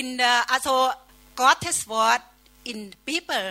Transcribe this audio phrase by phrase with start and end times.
[0.00, 0.74] in the, also
[1.42, 2.22] Gottes Wort
[2.70, 3.48] in Bible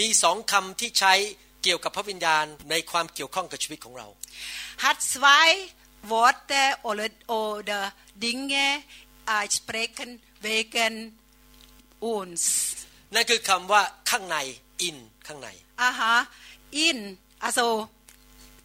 [0.00, 1.14] มีสองคำที่ใช้
[1.62, 4.06] เกี่ยวกับพระวิญญาณในความเกี่ยวข้องกับชีวิ त ของเรา
[4.84, 5.48] hat zwei
[6.08, 8.82] Worte oder, oder Dinge
[9.26, 10.10] äh, sprechen
[10.46, 11.10] wegen
[12.00, 12.42] uns.
[13.14, 14.36] นั่นคือคำว่าข้างใน
[14.88, 14.96] in
[15.26, 15.48] ข้างใน
[15.88, 16.14] Aha
[16.86, 16.98] in
[17.46, 17.66] also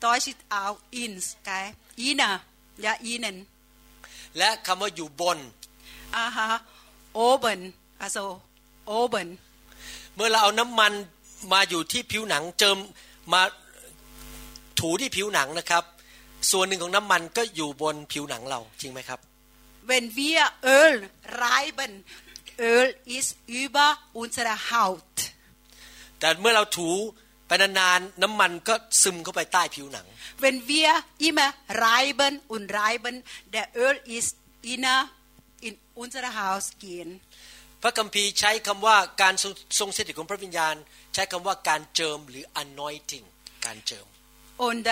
[0.03, 1.65] Deutsch ist auch in okay
[2.07, 2.33] inner
[2.81, 3.37] อย่า innen
[4.37, 5.39] และคำว่าอยู่บน
[6.23, 6.49] Aha
[7.27, 7.61] oben
[8.03, 8.25] also
[8.97, 9.27] oben
[10.15, 10.93] เมื่อเราเอาน้ำมัน
[11.53, 12.77] มาอยู่ที่ผิวหนังเจิม
[13.33, 13.41] มา
[14.79, 15.83] ถูที่ผิวหนังนะครับ
[16.51, 19.19] ส่วนหนึ่งของน้ำมันก็อยู่บนผิวหนังเราจริงไหมครับ
[19.89, 20.39] Wenn wir
[20.79, 20.95] Öl
[21.45, 21.91] reiben
[22.73, 22.87] Öl
[23.17, 23.31] ist
[23.61, 23.87] über
[24.21, 25.15] unsere Haut
[26.19, 26.91] แต่เมื่อเราถู
[27.47, 30.05] ไปนานๆน้ำมันก็ซึมเข้าไปใต้ผิวหนัง
[30.43, 30.89] Wenn wir
[31.27, 31.49] immer
[31.89, 33.15] reiben und reiben
[33.55, 34.31] der Öl ist
[34.73, 35.01] inner
[35.67, 37.09] in unsere Haut gehen
[37.81, 39.33] พระคัมภีร์ใช้คำว่าการ
[39.79, 40.75] ทรงสถิตของพระวิญญาณ
[41.13, 43.25] ใช้คำว่าการเจิมหรือ anointing
[43.65, 44.07] การเจิม
[44.59, 44.91] Und äh,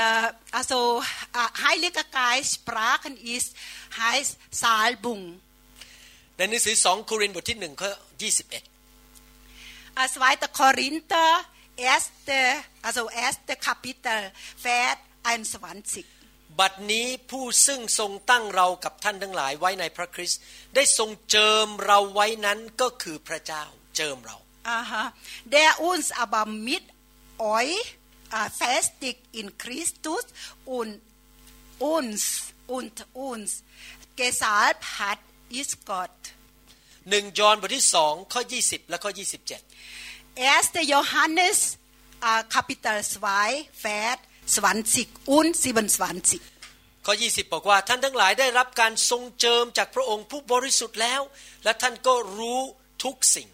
[0.52, 3.54] also äh, Heiliger Geist sprachen ist
[4.00, 5.42] heißt Salbung.
[6.40, 7.84] Denn es ist 2 Korinther ที่1ข
[9.96, 11.30] 21 2 Korinther
[11.94, 12.10] 1
[12.96, 13.02] also
[13.48, 14.20] 1 Kapitel
[14.66, 20.40] Vers 21บัดนี้ผู้ซึ่งทรงตั้งเรากับท่านทั้งหลายไว้ในพระคริสต์
[20.76, 23.64] ได้ทรงเจิมเราไว้นั้นก็คือพระเจ้า
[23.96, 24.38] เจิมเรา
[24.70, 25.04] อ่ Aha.
[25.56, 26.84] Der uns aber mit
[27.60, 27.86] euch
[28.32, 30.26] fastig in Christus
[30.66, 31.02] und
[31.80, 33.64] uns und uns
[34.16, 36.16] gesalbt hat ist Gott
[37.12, 41.58] หนึ่งยอห์นบทที่สองข้อ20และข้อ27 Erste Johannes
[42.54, 44.18] Kapitel 2 Vers
[45.26, 45.52] 20 und
[45.98, 51.22] 27ข้อ20บอกว่าท่านทั้งหลายได้รับการทรงเจิมจากพระองค์ผู้บริสุทธิ์แล้ว
[51.64, 52.62] และท่านก็รู้
[53.04, 53.50] ทุกสิ่ง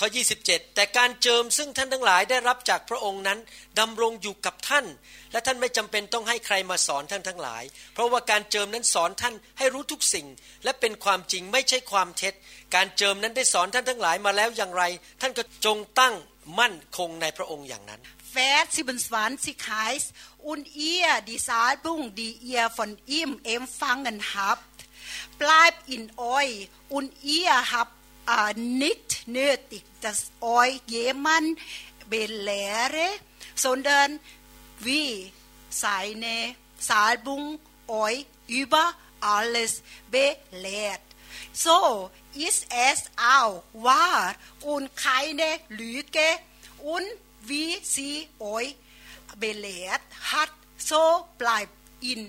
[0.00, 0.08] ้อ
[0.40, 3.38] 27 แต่การเจิมซึ่งท่านทั้งหลาย ได้รับจากพระองค์นั้น
[3.80, 4.86] ดำรงอยู่กับท่าน
[5.32, 7.62] และท่านไม่จำเป็นต้องให้ใครมาสอนท่านทั้งหลาย
[7.94, 10.26] เพราะว่าการเจิมนั้นสอนท่านให้รู้ทุกสิ่ง
[10.64, 12.34] และเป็นความจริงไม่ใช่ความเท็จ
[12.74, 14.82] การเจิมนั้นได้สอนท่านทั้งหลายมาแล้วอย่างไร
[15.20, 16.14] ท่านก็จงตั้ง
[16.60, 18.02] มั่นคงในพระองค์อย่างนั้น
[18.34, 24.64] Vers 27 heißt, und ihr, die Salbung, die ihr von ihm empfangen habt,
[25.38, 27.92] bleibt in euch und ihr habt
[28.28, 31.58] äh, nicht nötig, dass euch jemand
[32.10, 33.06] belehre,
[33.54, 34.18] sondern
[34.80, 35.32] wie
[35.70, 41.00] seine Salbung euch über alles belehrt.
[41.52, 46.28] So ist es auch wahr und keine Lüge
[46.82, 47.02] und
[47.48, 48.66] วีซีโอย
[49.38, 49.66] เบเล
[50.00, 50.50] ตฮัต
[50.84, 50.90] โซ
[51.40, 51.62] ปลาย
[52.04, 52.22] อิน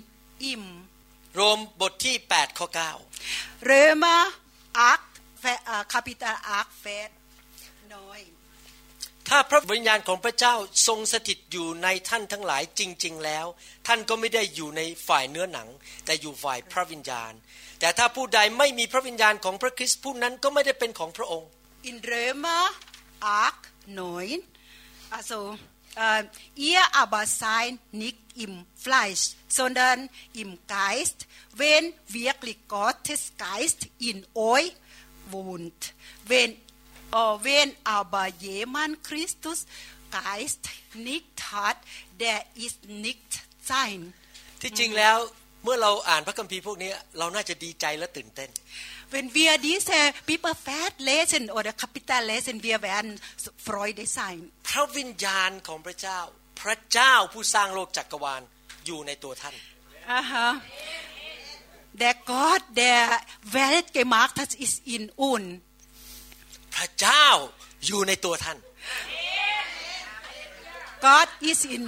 [0.44, 0.72] อิมรว
[1.36, 2.96] โรมบทที่8ข้อ9ัก
[5.42, 5.46] แฟ
[5.92, 6.86] คาปิตาอัก8ฟ
[7.94, 8.22] น r อย
[9.30, 10.56] ถ้าพระวิญญาณของพระเจ้า
[10.88, 13.46] ทรงสถิตอยู่ในท่านทั้งหลายจริง ๆ แล้ว
[13.88, 15.68] ท่านก็ไม่ได้อยู่ในฝ่ายเนื้อหนัง
[16.06, 17.34] แต่อยู่ฝ่ายพระวิญญาณ
[17.80, 21.50] แต่ถ้าผู้ใดไม่มีพระวิญญาณของพระคริสต์ผู้นั้นก็ไม่ได้เป็นของพระองค์
[21.86, 22.46] อินเ In r ö m
[24.00, 24.28] น r อย
[25.14, 25.52] also u
[26.00, 26.02] h
[26.70, 28.54] ihr aber seid nicht im
[28.86, 29.24] Fleisch,
[29.60, 30.00] sondern
[30.42, 31.20] im Geist,
[31.62, 31.86] wenn
[32.24, 33.80] wirklich Gottes Geist
[34.10, 34.18] in
[34.54, 34.72] euch
[35.36, 35.82] wohnt.
[36.32, 36.52] Wenn,
[37.22, 37.70] u h wenn
[38.00, 39.60] aber jemand Christus
[40.26, 40.62] Geist
[41.10, 41.78] nicht hat,
[42.22, 43.30] der ist nicht
[43.72, 44.02] sein.
[44.12, 44.24] Mm
[44.62, 45.18] ที่จริงแล้ว
[45.64, 48.50] เมื่อเราอ่านพระคัมภีร์พวกนี้ เราน่าจะดีใจและตื่นเต้น
[49.12, 49.92] wenn wir diese
[50.26, 53.14] people fast lesen oder Kapitel lesen, wir werden
[53.64, 54.40] Freude sein.
[54.68, 56.20] พระวิญญาณของพระเจ้า
[56.62, 58.42] พระเจ้าผู้สร้างโลกจักรวาล
[58.86, 59.56] อยู่ในตัวท่าน
[60.20, 60.48] Aha.
[62.04, 63.06] Der Gott der
[63.62, 65.04] Welt gemacht hat ist in
[65.34, 65.50] uns.
[66.76, 67.26] พระเจ้า
[67.86, 68.58] อยู่ในตัวท่าน
[71.08, 71.84] God is in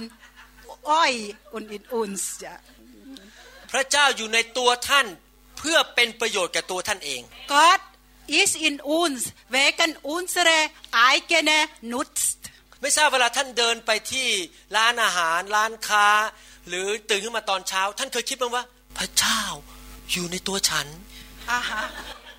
[1.02, 1.16] oi c
[1.56, 2.22] und in uns.
[3.72, 5.06] พระเจ้าอยู่ในตัวท่าน
[5.58, 7.20] เพื่อเป็นประโยชน์แก่ตัวท่านเอง
[7.56, 7.80] God
[8.40, 9.22] is in uns
[9.56, 10.58] wegen unsere
[11.10, 11.58] eigene
[11.92, 12.22] Nutz
[12.82, 14.28] ไม่ทราบเวลาท่านเดินไปที่
[14.76, 16.08] ร้านอาหารร้านค้า
[16.68, 18.64] หรือตื่นขึ้นมาตอนเช้าท่านเคยคิดไหมว่า
[18.98, 19.40] พระเจ้า
[20.12, 20.86] อยู่ในตัวฉัน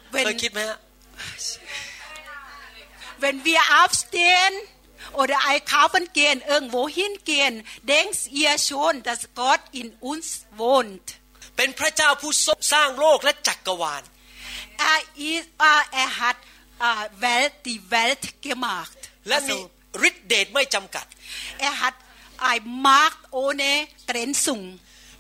[0.09, 0.79] เคยคิดไหมฮะ
[3.23, 4.53] When we aufstehen
[5.21, 7.53] oder einkaufen gehen irgendwo hingehen
[7.93, 10.27] denkt ihr schon dass Gott in uns
[10.63, 11.07] wohnt
[11.61, 12.31] เป็นพระเจ้าผู้
[12.73, 14.03] สร้างโลกและจักรวาล
[14.93, 15.45] Er ist,
[16.03, 16.37] er hat
[17.25, 18.97] Welt, die Welt gemacht.
[19.27, 19.57] และมี
[20.07, 21.05] ฤทธิ์เดชไม่จำกัด
[21.69, 21.95] Er hat
[22.51, 23.71] ein Macht ohne
[24.09, 24.63] Grenzung.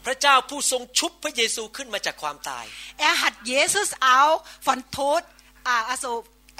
[0.05, 2.65] พระเจ้าผู้ทรงชุบพระเยซูขึ้นมาจากความตาย
[3.09, 5.23] Er hat Jesus auch von Tod
[5.75, 6.11] also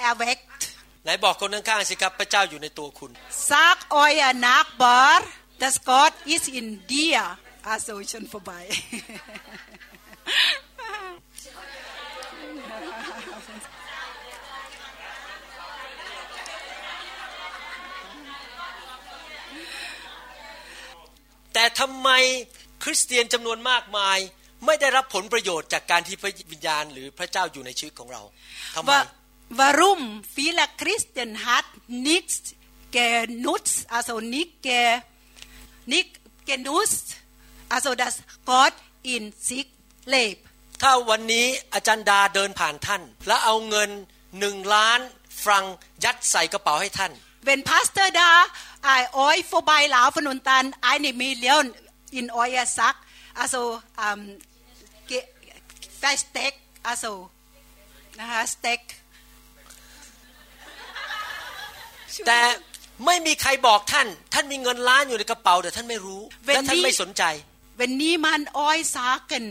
[0.08, 0.58] erweckt.
[1.04, 3.10] ไหนบอกคนข้างๆสิครับ พระเจ้าอยู่ในตัวคุณ
[3.50, 5.18] Sag euer Nachbar,
[5.62, 7.22] dass Gott ist in dir.
[7.72, 8.64] Also schon vorbei.
[21.54, 22.08] แต่ทำไม
[22.82, 24.18] คริสเตียนจำนวนมากมาย
[24.66, 28.22] ไม่ได้รับผลประโยชน์จากการที่พระวิญญาณ หรือพระเจ้าอยู่ในชีวิตของเรา
[28.76, 28.92] ทำไม
[29.60, 30.00] Warum
[30.36, 31.66] viele Christen hat
[32.08, 32.38] nichts
[32.96, 34.82] genutzt also nicht ge,
[35.94, 36.10] nicht
[36.50, 37.06] genutzt
[37.74, 38.14] also das
[38.50, 39.66] Gott in sich
[40.16, 40.38] lebe.
[40.84, 43.90] ถ้าวันนี้อาจารย์ดาเดินผ่านท่าน และเอาเงิน
[44.40, 45.00] หนึ่งล้าน
[45.42, 45.64] ฟรัง
[46.04, 47.12] ยัดใส่กระเป๋าให้ท่าน
[47.48, 48.30] w e n Pastor da
[49.00, 50.28] i oi c h o r b e i l a u f e n
[50.32, 50.66] u n t a n n
[51.08, 51.66] e e d Million
[52.18, 52.96] in oi e Sack
[53.40, 53.62] also
[54.06, 54.20] ähm,
[56.24, 56.52] Steak
[56.90, 57.12] also
[58.20, 58.80] นะคะสเต็ก
[62.26, 62.40] แต่
[63.06, 67.22] ไม่มีใครบอกท่าน ท่านมีเงินล้านอยู่ในกระเป๋าแต่ท่านไม่รู้และท่านไม่สนใจ
[67.80, 69.44] w e n นี้มันออยสากัน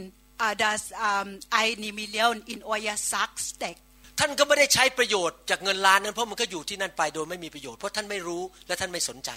[0.44, 3.82] uh, das um, eine Million in euer Sack steckt
[4.24, 9.30] ท่านก็ไม่ได้ใช้ประโยชน์จากเงินล้านนั้นเพราะมันก็อยู่ที่นั่นไปโดยไม่มีประโยชน์เพราะท่านไม่รู้และท่านไม่สนใจ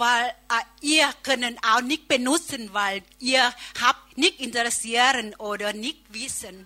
[0.00, 0.24] weil
[0.56, 0.64] uh,
[0.94, 2.96] ihr können auch nicht benutzen weil
[3.32, 3.44] ihr
[3.84, 6.56] habt nicht interessieren oder nicht wissen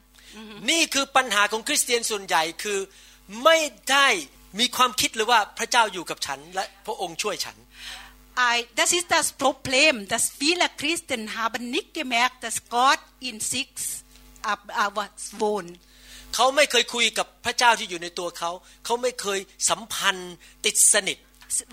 [0.71, 2.79] นี่คือปัญหาของคริสเตียนส่วนใหญ่คือ
[3.45, 3.57] ไม่
[3.91, 4.09] ได้
[4.59, 7.57] มีความคิดเลยว่าพระเจ้าอยู่กับฉัน และพระองค์ช่วยฉัน
[8.53, 13.01] I, das ist das Problem, dass viele Christen haben nicht gemerkt, dass Gott
[13.31, 13.67] in six
[14.53, 14.93] of our
[15.43, 15.71] bone
[16.35, 18.51] เขาไม่เคยคุยกับพระเจ้าที่อยู่ในตัวเขา
[18.85, 19.39] เขาไม่เคย
[19.71, 20.35] สัมพันธ์
[20.65, 21.19] ติดสนิท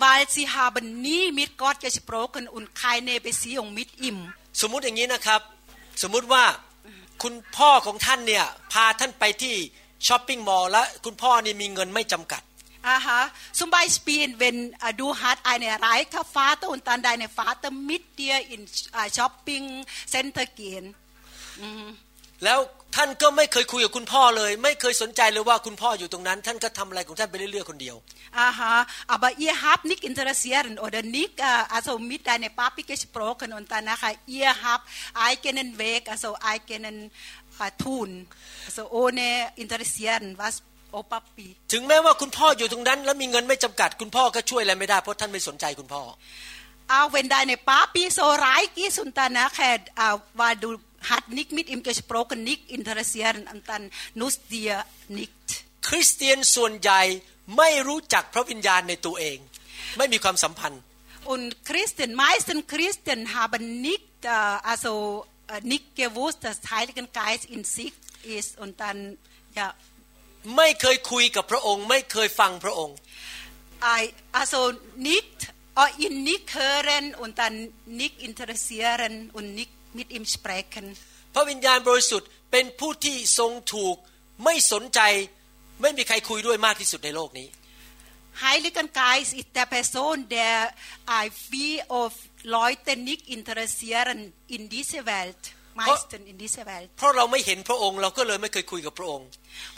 [0.04, 3.28] w ายซีฮาบันนี nie mit Gott g e s p r o c h e นคายเนไป
[3.42, 4.18] e ีองมิดอิม
[4.62, 5.42] สมมติอย่างนี้นะครับ
[6.04, 6.46] สมมติว่า
[7.24, 9.56] คุณพ่อของท่านเนี่ยพาท่านไปที่
[10.08, 12.42] ช้อปปิ้งมอลล์และคุณพ่อนี่มีเงินไม่จำกัด
[12.88, 13.22] อ่าฮะ
[13.62, 14.58] สมบัยสปีนเวน
[15.00, 18.62] ดูฮาร์ดไอเนร์ไรทค่ะฟาเตอร์อุนตันไดเนฟ้าเตอร์มิดเดียอิน
[19.18, 19.62] ช้อปปิ้ง
[20.12, 20.84] เซ็นเตอร์เกน
[22.46, 22.60] แล้ว
[22.96, 27.96] ท่านก็ไม่เคยคุยกับคุณพ่อเลย ไม่เคยสนใจเลยว่าคุณพ่ออยู่ตรงนั้น ท่านก็ทำอะไรของท่านไปเรื่อยๆคนเดียว
[28.40, 28.76] อ่าฮะ
[29.16, 31.36] aber ihr habt nicht interessiert oder nicht
[31.76, 34.04] also mit deine Papi gesprochen und danach
[34.40, 34.86] ihr habt
[35.30, 36.98] eigenen Weg also eigenen
[37.84, 38.10] tun
[38.68, 39.28] also ohne
[39.64, 40.56] interessieren was
[40.96, 46.04] โอปปีถึงแม้ว่าคุณพ่ออยู่ตรงนั้นแล้วมีเงินไม่จำกัดคุณพ่อก็ช่วยอะไรไม่ได้เพราะท่านไม่สนใจคุณพ่อ
[46.90, 49.70] เอาเวนได้ในป้าปีโซร้ายกี้สุนตานะแค่
[50.40, 50.70] ว่าดู
[51.10, 53.92] hat nicht mit ihm gesprochen, nicht interessieren und dann
[54.22, 54.80] nutzt ihr
[55.18, 55.32] nicht.
[55.92, 57.02] คริสเตียนส่วนใหญ่
[57.58, 59.38] ไม่รู้จักพระวิญญาณในตัวเอง
[59.98, 60.82] ไม่มีความสัมพันธ์
[61.34, 64.94] Und Christen, meisten Christen haben nicht, äh, also
[65.54, 67.94] äh, nicht gewusst, dass Heiligen Geist in sich
[68.38, 69.00] ist und dann,
[69.60, 69.68] ja.
[70.58, 72.96] ไม่เคยคุยกับพระองค์ไม่เคยฟังพระองค์
[74.00, 74.02] I,
[74.42, 74.60] also
[75.12, 75.38] nicht,
[75.82, 77.56] äh, ihn nicht hören und dann
[78.02, 80.86] nicht interessieren und nicht mit ihm sprechen
[81.34, 83.96] พระวิญญาณบริสุทธิ์เป็นผู้ที่ทรงถูก
[84.44, 85.00] ไม่สนใจ
[85.82, 87.48] ไม่มีใครคุยด้วยมากที่สุดในโลกนี้
[88.48, 90.58] Heiligen Geist ist der Person der
[91.22, 92.12] I feel of
[92.60, 94.18] Leute nicht interessieren
[94.56, 95.44] in diese Welt
[95.84, 99.28] meisten in dieser Welt เพราะเราไม่เห็นพระองค์เราก็เลยไม่เคยคุยกับพระองค์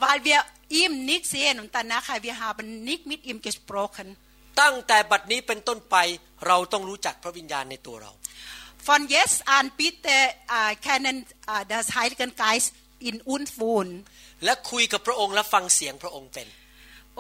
[0.05, 0.39] weil wir
[0.81, 4.07] ihm nicht sehen und danach haben wir haben nicht mit ihm gesprochen
[4.62, 5.98] ตั้งแต่บัดนี้เป็นต้นไป
[6.48, 8.12] เราต้องรู้จักพระวิญญาณในตัวเรา
[8.86, 10.10] Von jetzt an bitte
[10.48, 13.96] uh, kennen uh, das Heiligen Geist in uns wohnen.
[14.46, 16.48] และคุยกับพระองค์และฟังเสียงพระองค์เป็น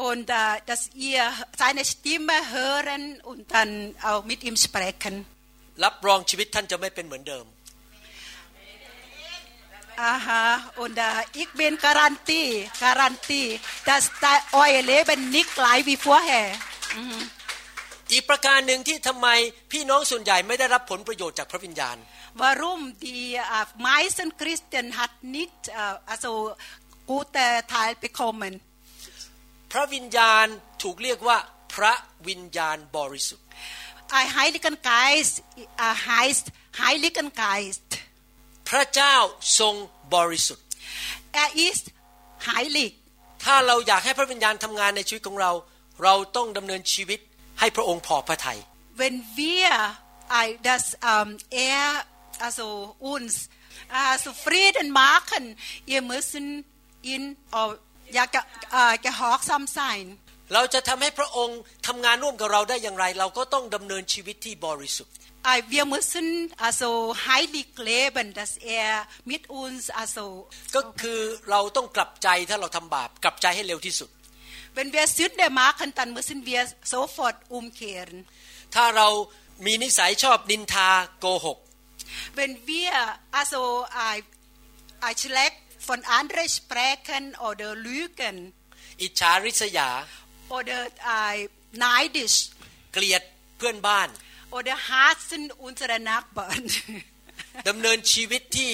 [0.09, 1.21] Und uh, dass ihr
[1.61, 3.71] seine Stimme hören und dann
[4.09, 5.13] auch mit ihm sprechen.
[5.83, 7.45] รับรองชีวิตท่านจะไม่เป็นเหมือนเดิม
[10.13, 10.45] Aha,
[10.83, 12.49] und uh, ich bin Garantie,
[12.87, 13.49] Garantie,
[13.89, 14.03] dass
[14.63, 16.47] euer Leben nicht gleich wie vorher.
[16.99, 17.21] Mhm.
[17.21, 17.44] m m
[18.13, 19.27] อีกประการหนึ่งที่ทำไม
[19.71, 21.97] พี่น้องส่วนใหญ่ไม่ได้รับผลประโยชน์จากพระวิญญาณ
[22.41, 23.29] Warum die
[23.89, 25.59] meisten Christen hat nicht
[26.11, 26.31] also
[27.11, 28.53] gute Teil bekommen
[29.71, 30.45] พระวิญญาณ
[30.83, 31.37] ถูกเรียกว่า
[31.73, 31.93] พระ
[32.27, 33.47] วิญญาณบริสุทธิ์
[34.17, 35.33] Ein Heiligen Geist
[36.13, 36.45] heißt
[36.85, 37.89] Heiligen Geist
[38.69, 39.15] พระเจ้า
[39.59, 39.75] ทรง
[40.15, 40.65] บริสุทธิ์
[41.43, 41.85] Er ist
[42.51, 42.89] heilig
[43.43, 45.51] ถ้าเราอยากให้พระวิญญาณทำงานในชีวิตของเรา
[46.03, 47.19] เราต้องดำเนินชีวิต
[47.59, 48.57] ให้พระองค์พอพระทยัย
[49.01, 49.69] When wir
[50.43, 50.83] e das
[51.13, 51.27] um,
[51.69, 51.83] er
[52.45, 52.67] also
[53.13, 53.33] uns
[54.03, 55.43] a h s o Frieden machen
[55.93, 56.45] ihr müssen
[57.13, 57.23] ihn
[58.17, 58.25] ja
[59.05, 60.05] gehorsam sein
[60.53, 61.57] เราจะทำให้พระองค์
[61.87, 65.13] ทำงานร่วมกับเราได้อย่างไร เราก็ต้องดำเนินชีวิตที่บริสุทธิ์
[65.75, 66.27] wir müssen
[66.67, 66.89] also
[67.29, 68.89] heilig leben dass er
[69.31, 70.25] mit uns also
[70.75, 71.19] ก็คือ
[71.49, 74.09] เราต้องกลับใจถ้าเราทำบาปกลับใจให้เร็วที่สุด
[74.75, 76.63] wenn wir Sünde machen dann müssen wir
[76.93, 78.17] sofort umkehren
[78.75, 79.07] ถ้าเรา
[79.65, 80.89] มีนิสัยชอบนินทา
[81.19, 81.59] โกหก
[82.39, 82.93] wenn wir
[83.39, 83.61] also
[84.09, 84.21] ein
[85.07, 88.37] ein schlecht von anderen sprechen oder lügen
[89.01, 89.89] อิจฉาริษยา
[90.57, 90.79] oder
[91.23, 91.39] ein
[91.85, 92.37] neidisch
[92.93, 93.21] เกลียด
[93.57, 94.09] เพื่อนบ้าน
[94.57, 96.63] oder hassen unsere Nachbarn
[97.69, 98.71] ดำเนินชีวิตที่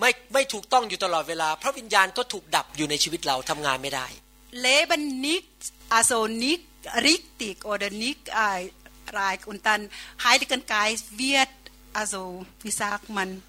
[0.00, 4.06] ไม่ไม่ถูกต้องอยู่ตลอดเวลาพระวิญญาณก็ถูกดับอยู่ในชีวิตเราทำงานไม่ได้
[4.52, 5.48] leben nicht,
[5.88, 6.64] also nicht
[7.02, 8.70] richtig oder nicht äh,
[9.10, 9.46] reich.
[9.46, 9.90] Und dann
[10.22, 11.48] Heiligen Geist wird,
[11.92, 13.42] also wie sagt man,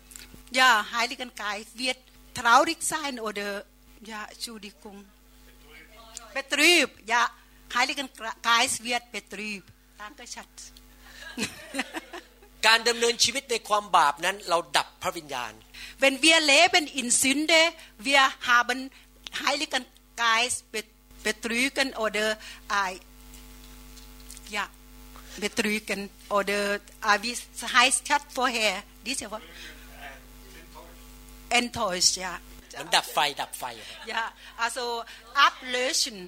[0.51, 1.97] ja, Heiligen Geist wird
[2.33, 3.65] traurig sein oder,
[4.01, 5.05] ja, Entschuldigung,
[6.33, 7.29] betrübt, ja,
[7.73, 8.09] Heiligen
[8.41, 9.69] Geist wird betrübt.
[9.97, 10.71] Danke, Schatz.
[12.67, 15.53] การดำเนินชีวิตในความบาปนั้นเราดับพระวิญญาณ
[16.03, 17.59] Wenn wir leben in Sünde
[18.07, 18.77] wir haben
[19.47, 19.83] Heiligen
[20.21, 20.59] g e i s t
[21.25, 22.27] b e t r ü g e n oder
[22.81, 22.91] äh,
[24.55, 24.65] ja,
[25.41, 26.01] b e t r ü g e n
[26.37, 26.61] oder
[27.09, 27.33] äh, wie
[27.79, 28.73] heißt das vorher?
[29.07, 29.47] Diese Wort?
[31.61, 32.33] Enttäuscht, ja.
[32.81, 33.75] Und das Fei, d a Fei.
[34.13, 34.23] Ja,
[34.65, 34.83] also
[35.47, 36.19] ablöschen.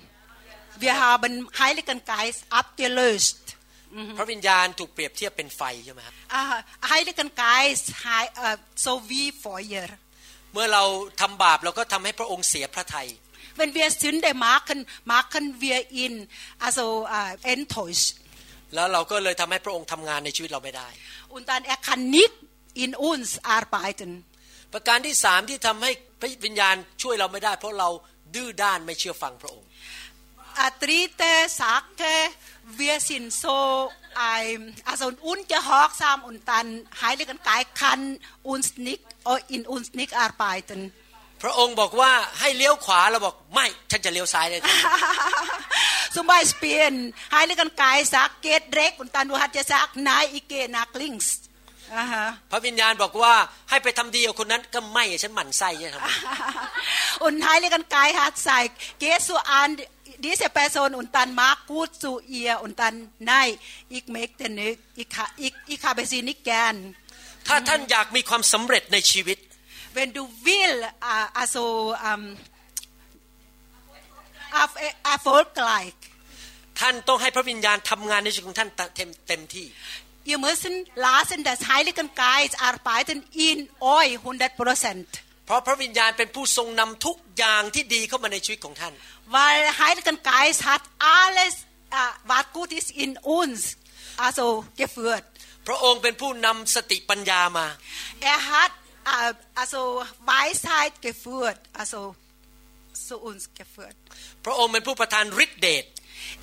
[0.83, 1.31] Wir haben
[1.65, 3.39] Heiligen Geist a b g e l ö s t
[4.17, 6.15] พระวิญญาณ ถูก เปรียบเทียบ เป็น ไฟ ใช่ไหมครับ
[6.89, 7.65] ให h e i l i ก e n g e i
[8.81, 9.97] โซวีฟอยเยอร์
[10.53, 10.83] เมื่อเรา
[11.21, 13.07] ทำบาป เราก็ทำให้พระองค์เสียพระทัย
[13.59, 16.29] Wenn wir Sünde machen, machen wir ihn
[16.65, 16.91] also
[17.43, 18.13] äh, enttäuscht.
[18.75, 20.89] แล้วเราก็เลยทำให้พระองค์ทำงานในชีวิตเราไม่ได้
[21.35, 22.35] Und dann er kann nicht
[22.83, 24.09] in uns arbeiten.
[24.73, 27.89] ประการที่สามที่ทำให้พระวิญญาณช่วยเราไม่ได้ เพราะเรา
[28.35, 29.67] ดื้อด้านไม่เชื่อฟังพระองค์
[30.83, 31.31] Dritte
[31.63, 32.09] sagte,
[32.81, 33.59] wir sind so
[34.37, 34.61] ein,
[34.91, 36.67] also ungehorsam und dann
[37.07, 38.01] Heiligen Geist kann
[38.51, 39.03] uns nicht
[39.55, 40.79] in uns nicht arbeiten.
[41.43, 44.61] พระองค์บอกว่าให้เลี้ยวขวาเราบอกไม่ฉันจะเลี้ยวซ้ายเลย
[46.15, 46.93] สมบายสเปียน
[47.31, 51.37] ให้ลิกันกายซักเกตเร็กคุณตันดูฮัตจะซักนายอีเกนักลิงส์
[52.51, 53.33] พระวิญญาณบอกว่า
[53.69, 58.59] ให้ไปทำดีกับคนนั้นก็ไม่ฉันหมั่นไส้จะทำอุนไทยลิกันกายฮัตใส่
[58.99, 59.69] เกสุอัน
[60.23, 62.93] ดิเซเปโซนอุนตันมาร์กูสุเอียอุนตัน
[63.29, 63.49] นาย
[63.93, 65.25] อีกเมกเตนึกอีกคา
[65.69, 66.75] อีกคาเบซินิกแกน
[67.47, 69.37] ถ้าท่านอยากมีความสำเร็จในชีวิต
[69.99, 70.89] wenn du willst,
[71.41, 71.61] also
[72.11, 72.21] u m
[75.15, 75.95] erfolgreich.
[76.85, 79.65] ท่านต้องให้พระวิญญาณทำงานในชีวิตของท่านเต็มเต็มที่
[80.29, 80.75] You m u s t
[81.05, 83.17] lassen, d a s Heiligen Geist arbeiten
[83.49, 83.57] in
[83.97, 84.13] euch
[84.59, 85.29] 100%.
[85.45, 88.93] เพราะพระวิญญาณเป็นผู้ทรงนำทุกอย่างที่ดีเข้ามาในชีวิตของท่าน
[89.37, 90.83] Weil Heiligen Geist hat
[91.21, 91.53] alles
[92.01, 93.59] uh, was gut ist in uns
[94.25, 94.45] also
[94.81, 95.25] geführt.
[95.67, 97.67] พระองค์เป็นผู้นำสติปัญญามา
[98.33, 98.71] Er hat
[99.55, 102.15] also Weisheit geführt, also
[103.07, 103.97] zu uns geführt.
[104.45, 105.11] พระองค์เป็นผู้ประ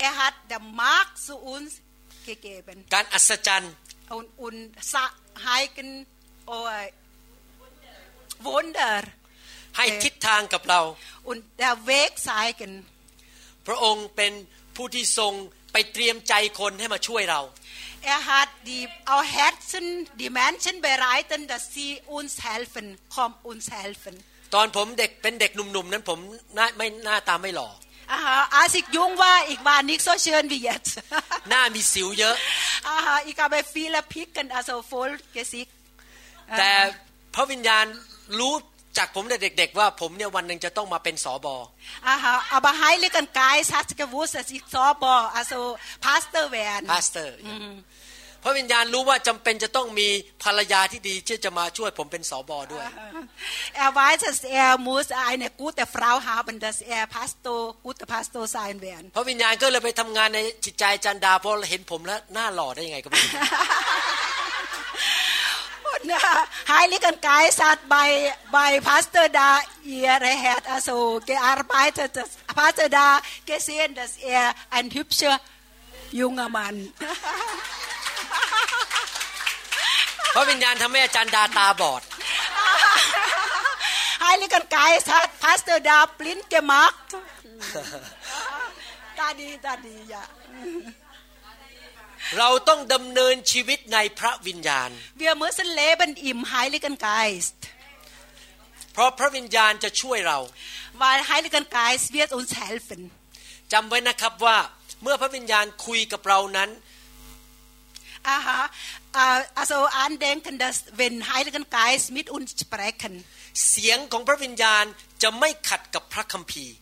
[0.07, 1.71] Er hat der m a r k t zu uns
[2.29, 2.77] gegeben.
[2.95, 3.67] การอัศจรรย
[4.17, 4.57] und und
[5.49, 5.89] heiken
[6.55, 6.83] oder
[8.47, 8.95] Wunder
[9.77, 10.81] ให้ทิศทางกับเรา
[11.29, 12.71] und der Weg zeigen
[13.67, 14.33] พระองค์เป็น
[14.75, 15.33] ผู้ที่ทรง
[15.71, 17.41] ไปเตรียมใจคนให้มาช่วยเรา
[18.01, 24.15] Er hat die auf Herzen die Menschen bereiten, dass sie uns helfen, komm uns helfen.
[24.55, 26.19] ตอนผมเด็กเป็นเด็กหนุ่มๆนั้นผม
[26.55, 27.69] หน้าไม่หน้าตาไม่หล่อ
[28.15, 30.93] Aha, als ich jung war, ich war nicht so schön wie jetzt.
[31.49, 32.35] หน้ามีสิวเยอะ
[32.95, 35.69] Aha, ich habe viele Picken, also voll Gesicht.
[36.57, 36.71] แต่
[37.35, 37.85] พระวิญญาณ
[38.39, 38.53] รู้
[38.97, 41.55] จักผมเด็ก ๆว่าผมเนี่ยวันหนึ่งจะต้องมาเป็นสอบอ
[42.07, 43.71] อาฮะ b e r ไ e i l i g e n กก i s t
[43.75, 45.03] hat g e ส u ิ s t d a อา ich อ o b
[45.11, 45.59] o also
[46.05, 46.81] Pastor w e r d
[48.43, 50.07] พระวิญญาณรู้ว่าจำเป็นจะต้องมี
[50.43, 52.85] ภรรยาที่ดีเชื่อจะมาช่วยผมเป็นสอบอด้วย
[53.79, 54.31] e อ weiß, d a
[54.71, 58.05] s มูสไอเนกู n e g ฟรา Frau haben, dass er Pastor, g u ต e
[58.13, 59.05] Pastor sein werden.
[59.15, 63.31] พระวิญญาณก็เลยไปทำงานในจิตใจจันดาพอเห็นผมแล้วหน้าหล่อได้ยังไงก็ไม่รู้
[65.97, 66.21] ดนะ
[66.69, 68.11] หายลิกันกายสัตบาย
[68.55, 69.49] บายพาสเตอร์ดา
[69.83, 70.89] เอเรแฮดอโซ
[71.25, 72.23] เกอาร์ไปเตอ
[72.57, 73.07] พาสเตอร์ดา
[73.45, 75.33] เกเซนดัสเอร์อันทิปเชื่อ
[76.19, 76.75] ยุงอมัน
[80.31, 82.01] เพราะวิญญาณทำให้อาจารย์ดาตาบอด
[84.21, 86.93] หายลิกันกายสัตพาสเตอร์ดาปลิ้นเกมัก
[89.17, 90.21] ตาดีตาดีอย่า
[92.39, 97.29] เราต้องดำเนินชีวิตในพระวิญญาณเวมื่อสันเลบันอิ่มหายลิกันกาย
[98.93, 100.39] เพราะพระวิญญาณจะช่วยเรา
[101.01, 103.01] วายหายลิกันกายเวียดอุนเซลฟิน
[103.73, 104.57] จำไว้นะครับว่า
[105.03, 106.69] เมื่อพระวิญญาณคุยกับเรานั้น
[108.27, 108.59] อ่าฮะ
[109.15, 113.13] อ่าโซอันเดงคันดัสเวนหายลิกันายส์มิดอุนสเปรคัน
[113.69, 114.83] เสียงของพระวิญญาณ
[115.21, 116.75] จะไม่ขัดกับพระคัมภีร์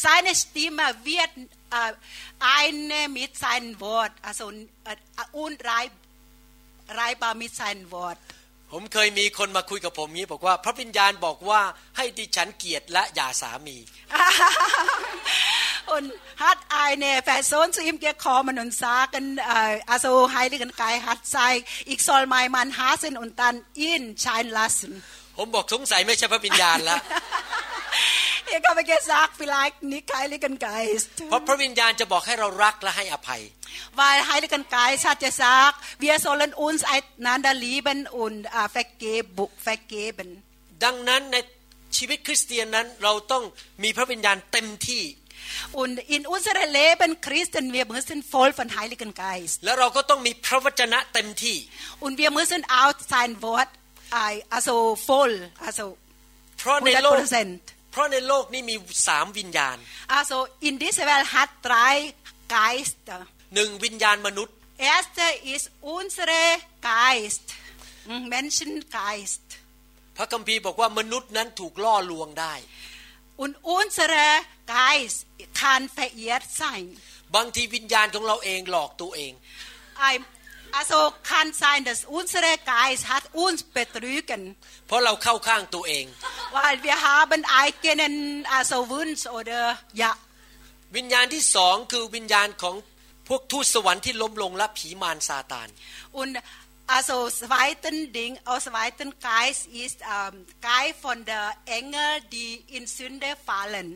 [0.00, 1.30] ไซเนสตีมาเวียด
[2.38, 4.52] eine mit seinem Wort, also
[5.32, 8.18] unreibbar mit seinem Wort.
[8.74, 11.60] ผมเคยมีคนมาคุยกับผมนี้ บอกว่า พระวิญญาณบอกว่า
[11.96, 13.76] ให้ดิฉันเกียรติและอย่าสามี
[15.96, 16.06] und
[16.44, 19.24] hat eine Person zu ihm gekommen und sagen
[19.92, 21.52] also Heiligen Geist hat s e i
[21.92, 23.56] ich soll m e i n Mann hassen und dann
[23.88, 24.92] ihn s c h e i n e n lassen
[25.36, 26.96] ผมบอกสงสัยไม่ใช่พระวิญญาณละ
[28.56, 31.08] Ich habe gesagt, vielleicht nicht Heiligen Geist.
[31.26, 33.40] เพราะพระวิญญาณจะบอกให้เรารักและให้อภัย
[34.00, 35.76] Weil Heiligen Geist hat gesagt,
[36.06, 38.38] wir sollen uns einander lieben und
[39.68, 40.28] vergeben.
[40.84, 41.36] ดังนั้นใน
[41.96, 43.42] ชีวิตคริสเตียนนั้นเราต้อง
[43.84, 45.02] มีพระวิญญาณเต็มที่
[45.82, 49.56] Und in unserem Leben Christen, wir müssen voll von Heiligen Geist.
[52.04, 53.70] Und wir müssen auch sein Wort
[54.56, 55.34] also voll,
[55.66, 55.96] also
[56.62, 57.58] 100%.
[57.98, 58.76] ราะในโลกนี้มี
[59.08, 59.76] สามวิญญาณ
[60.16, 61.96] also in this world hat drei
[62.54, 63.20] Geister
[63.54, 64.54] หนึ่งวิญญาณมนุษย์
[64.94, 66.42] erste ist unsere
[66.90, 67.46] Geist
[68.34, 69.46] Menschen Geist
[70.16, 72.54] พระคัมภีร์บอกว่ามนุษย์นั้นถูกล่อลวงได้
[73.42, 74.26] und unsere
[74.76, 75.18] Geist
[75.60, 76.84] kann verirrt sein
[77.36, 79.32] บางทีวิญญาณของเราเองหลอกตัวเอง
[80.72, 84.40] Also kann sein, dass unser Geist hat uns betrügen.
[84.86, 86.06] เพราะเราเข้าข้างตัวเอง
[86.58, 88.14] Weil wir haben eigenen
[88.56, 89.60] also Wunsch oder
[90.02, 90.12] ja.
[90.96, 92.74] วิญญาณที่สองคือวิญญาณของ
[93.28, 95.68] พวกทูตสวรรค์ที่ล้มลงและผีมารซาตาน
[96.20, 96.32] Und
[96.96, 100.34] also zweiten Ding, aus zweiten Geist ist um,
[100.70, 101.44] Geist von der
[101.78, 103.88] Engel, die in Sünde fallen.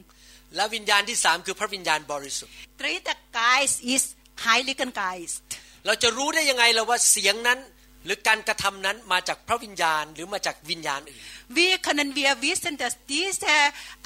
[0.57, 4.09] และวิญญาณที่สามคือพระวิญญาณบริสุทธิ์ Dritter Geist ist
[4.51, 5.43] Heiligen Geist.
[5.87, 7.61] เราจะรู้ได้ยังไงเราว่าเสียงนั้น
[8.05, 11.23] หรือการกระทำนั้นมาจากพระวิญญาณหรือมาจากวิญญาณอื่น
[11.59, 13.61] Wir können wir wissen, dass dieser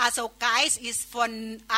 [0.05, 1.31] also Geist ist von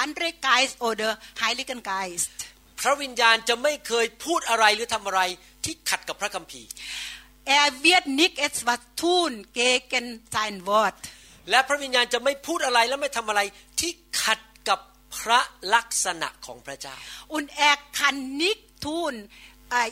[0.03, 1.09] andere Geist oder
[1.45, 2.33] Heiligen Geist.
[2.81, 5.21] พระวิญญาณจะไม่เคยพูดอะไรหรือทำอะไร
[5.65, 6.69] ที่ขัดกับพระคัมภีร์
[7.61, 9.31] Er wird nicht etwas tun
[9.61, 10.99] gegen sein Wort.
[11.51, 13.41] และพระวิญญาณจะไม่พูดอะไรและไม่ทำอะไร
[13.81, 14.81] ที่ขัดกับ
[15.19, 15.41] พระ
[15.75, 16.97] ลักษณะของพระเจ้า
[17.37, 19.15] Und er kann nicht tun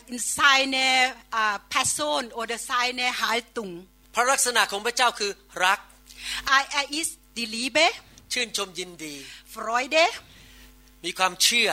[0.09, 1.13] in seine
[1.69, 3.73] Person oder seine Haltung
[4.15, 5.33] พระลักษณะของพระเจ้าคือ
[5.65, 5.79] รัก
[6.59, 7.87] er ist die Liebe
[8.33, 9.17] ชื่นชมยินดี
[9.55, 10.07] Freude
[11.05, 11.71] มีความเชื่อ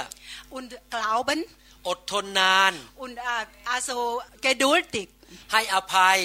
[0.57, 1.39] und Glauben
[1.87, 3.15] อดทนนาน und
[3.75, 3.97] also
[4.45, 5.07] geduldig
[5.51, 6.19] ให้อภัย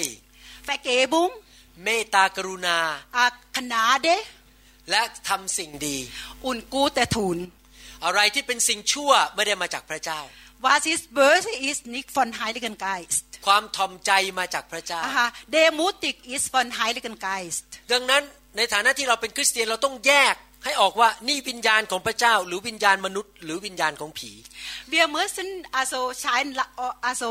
[0.69, 1.31] Vergebung
[1.83, 2.77] เมตตากรุณา
[3.57, 4.15] Gnade
[4.91, 5.97] และทำสิ่งดี
[6.49, 7.37] und gute tun
[8.05, 10.21] อะไรที่เป็นสิ่งชั่วไม่ได้มาจากพระเจ้า
[10.67, 15.01] was i s birth i s nicht von Heiligen Geist ความทอมใจมาจากพระเจ้า
[15.55, 18.23] Demutig ist von Heiligen Geist ดังนั้น
[18.57, 24.31] ในฐานะที่เราเป็นคริสเตียนเราต้องแยกให้ออกว่านี่วิญญาณของพระเจ้า หรือวิญญาณมนุษย์หรือวิญญาณของผี
[24.95, 25.47] Wir müssen
[25.79, 26.51] also s c h e i n e
[27.07, 27.29] also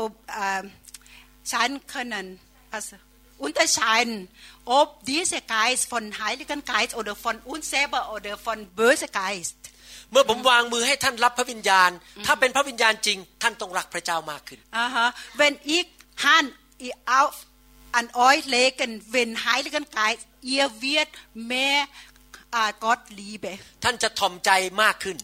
[1.49, 2.25] scheinen können
[2.75, 2.95] also
[3.47, 4.17] unterscheiden
[4.79, 8.33] ob d i e s e Geist von Heiligen Geist oder von uns selber oder
[8.47, 9.58] von böse Geist
[10.11, 11.89] เมื่อผมวางมือให้ท่านรับพระวิญญาณ
[12.25, 15.07] ถ้าเป็นพระวิญญาณจริง ท่านต้องรักพระเจ้ามากขึ้นอ่าฮะ
[15.39, 15.87] wenn ich
[16.27, 16.49] Hand
[17.21, 17.35] auf
[17.99, 20.23] an euch legen wenn Heiligen Geist
[20.55, 21.09] ihr wird
[21.51, 21.79] mehr
[22.85, 25.17] Gott liebe ท่านจะถ่อมใจมากขึ้น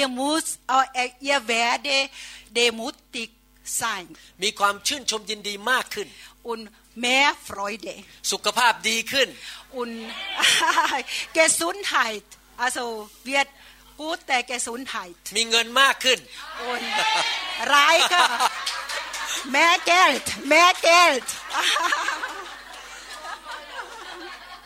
[0.00, 0.84] ihr muss uh,
[1.28, 1.96] ihr werde
[2.58, 3.28] demutig
[3.80, 4.06] sein
[4.42, 6.08] มีความชื่นชมยินดีมากขึ้น
[6.50, 6.62] und
[7.04, 7.94] mehr Freude
[8.32, 9.28] สุขภาพดีขึ้น
[9.80, 9.92] und
[11.40, 12.24] Gesundheit
[12.64, 12.84] also
[13.30, 13.48] wird
[14.00, 16.18] กูดแต่แกสูญหายมีเงินมากขึ้น
[16.58, 16.82] โอน
[17.72, 18.20] ร้ายก็
[19.52, 21.22] แม่เกลดแม่เกลด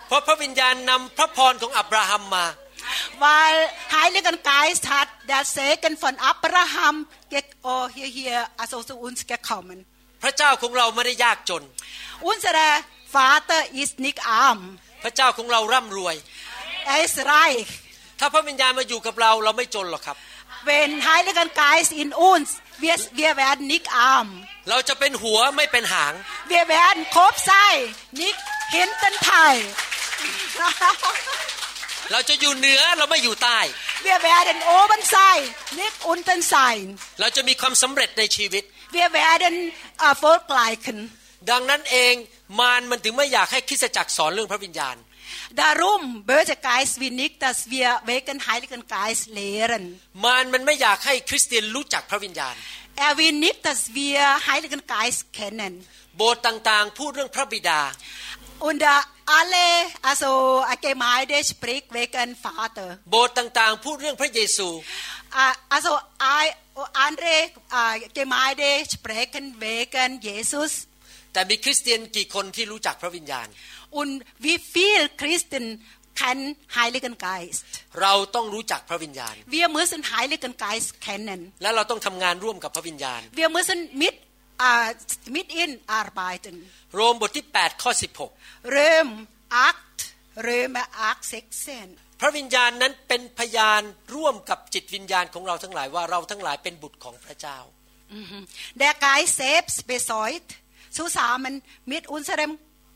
[0.06, 2.46] เพราะพระวิญญาณนำพระพรของอับราฮัมมา
[3.26, 3.58] Weil
[3.98, 6.96] Heiligen Geist hat der Segen von Abraham
[7.98, 9.78] hierher also zu uns gekommen.
[10.22, 11.62] พระเจ้าของเราไม่ได้ยากจน
[12.30, 12.66] Unsere
[13.14, 14.58] Vater ist nicht arm.
[15.04, 16.14] พระเจ้าของเราร่ำรวย
[16.92, 17.68] Er ist reich.
[18.20, 20.18] ถ้าพระวิญญาณมาอยู่กับเราเราไม่จนหรอกครับ
[20.70, 22.48] Wenn Heiligen Geist in uns
[22.84, 24.26] wir wir werden nicht arm
[24.70, 26.12] เราจะเป็นหัวไม่เป็นหาง
[26.52, 27.78] Wir werden Kopf sein
[28.22, 28.40] nicht
[28.76, 29.58] hinten t a i l
[32.12, 33.58] เราจะอยู่เหนือเราไม่อยู่ใต้
[34.08, 35.40] Wir werden oben sein
[35.82, 36.80] nicht unten sein
[37.20, 38.62] เราจะมีความสำเร็จในชีวิต
[38.98, 39.54] Wir werden
[40.10, 40.98] erfolgreichen
[41.50, 42.14] ดังนั้นเอง
[42.58, 44.96] มารมันถึงไม่อยากให้คริสตจักรสอนเรื่องพระวิญญาณ
[45.62, 49.84] Darum, b ö s e Geist will nicht, dass wir wegen Heiligen Geist lehren.
[50.24, 52.54] มารมันไม่อยากให้คริสเตียนรู้จักพระวิญญาณ
[53.06, 54.18] Er will nicht, dass wir
[54.52, 55.72] Heiligen Geist kennen.
[56.18, 57.80] โบสถ์ต่างๆพูดเรื่องพระบิดา
[58.68, 58.80] Und
[59.38, 59.66] alle,
[60.10, 60.30] also
[60.88, 62.88] Gemeinde spricht wegen Vater.
[63.10, 64.68] โบสถ์ต่างๆพูดเรื่องพระเยซู
[65.74, 65.90] Also
[67.06, 67.34] andere
[68.20, 70.72] Gemeinde sprechen wegen Jesus.
[71.32, 73.48] แต่มีคริสเตียนกี่คนที่รู้จักพระวิญญาณ
[73.90, 75.78] und wie viel Christen
[76.14, 77.64] kennen Heiligen Geist
[78.02, 84.14] เราต้องรู้จักพระวิญญาณ wir müssen Heiligen Geist kennen และเราต้องทำงานร่วมกับพระวิญญาณ wir müssen mit
[84.68, 84.88] uh,
[85.36, 86.54] mit ihm arbeiten
[86.94, 87.90] โรมบทที่8ข้อ
[88.32, 89.08] 16เริ่ม
[89.68, 89.98] act
[90.44, 90.78] เริ่ม
[91.10, 91.20] act
[91.68, 93.82] 16พระวิญญาณนั้นเป็นพยาน
[94.14, 97.58] ร่วมกับจิตวิญญาณของเราทั้งหลายว่าเราทั้งหลายเป็นบุตรของพระเจ้า
[98.82, 100.50] Der Geist selbst bezeugt
[100.98, 101.54] zusammen
[101.92, 102.50] mit unserem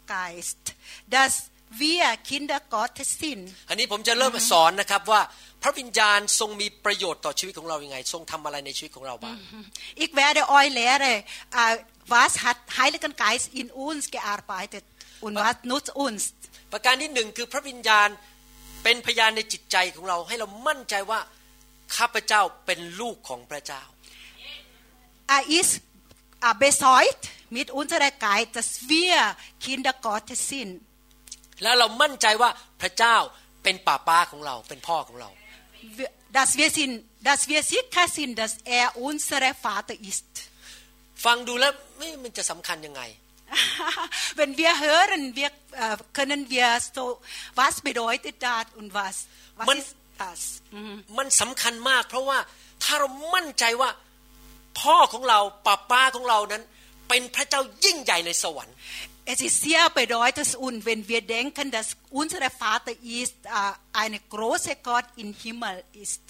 [0.07, 0.75] Geist
[1.07, 5.21] dass wir Kinder Gottes sind อันนี้ผมจะเริ่มสอนนะครับว่า
[5.63, 9.37] พระวิญญาณ ทรงมีประโยชน์ต่อชีวิตของเราอย่างไง ทรงทำอะไรในชีวิตของเราบ้าง
[10.01, 11.13] อีกแว r d เ e u c อ l e เ r e
[11.75, 11.77] n
[12.13, 14.85] was hat Heiligen Geist in uns gearbeitet
[15.25, 16.23] und was nutzt uns
[16.73, 18.09] ประการที่หนึ่งคือพระวิญญาณ
[18.83, 21.21] เป็นพยานในจิตใจของเรา ให้เรามั่นใจว่า
[21.97, 23.83] ข้าพเจ้าเป็นลูกของพระเจ้า
[25.37, 25.73] Er ist
[26.63, 30.81] b e s e u g t mit unserer Geist dass wir Kinder Gottes sind
[31.59, 32.41] Und wir sind sicher,
[32.87, 33.17] dass จ้า
[33.63, 35.31] เป็ r ป้าป้าของเราเป็นพ่อขอ
[36.39, 36.95] dass wir sind
[37.29, 40.33] dass wir sicher sind dass er u n s e r Vater ist
[41.25, 41.73] ฟ a งดูแล้ว
[42.23, 43.03] มันจะสำคัญยังไง
[44.39, 45.49] wenn wir hören wir
[46.17, 47.05] können wir so
[47.63, 49.15] was bedeutet das und was
[49.59, 49.91] was ist
[50.23, 50.41] das
[50.79, 50.97] Mhm.
[51.09, 52.39] a มันสำคัญมาก เพราะว่า
[52.83, 53.91] ถ้าเรา มั่นใจว่า
[54.81, 56.63] พ่อของเราป้าป้าของเรานั้น
[57.17, 58.75] เป็นพระเจ้ายิ่งใหญ่ในสวรรค์
[59.33, 63.51] Es ist sehr bedeutend, wenn wir denken, dass unser Vater ist, äh,
[64.03, 66.23] eine große Gott im Himmel ist.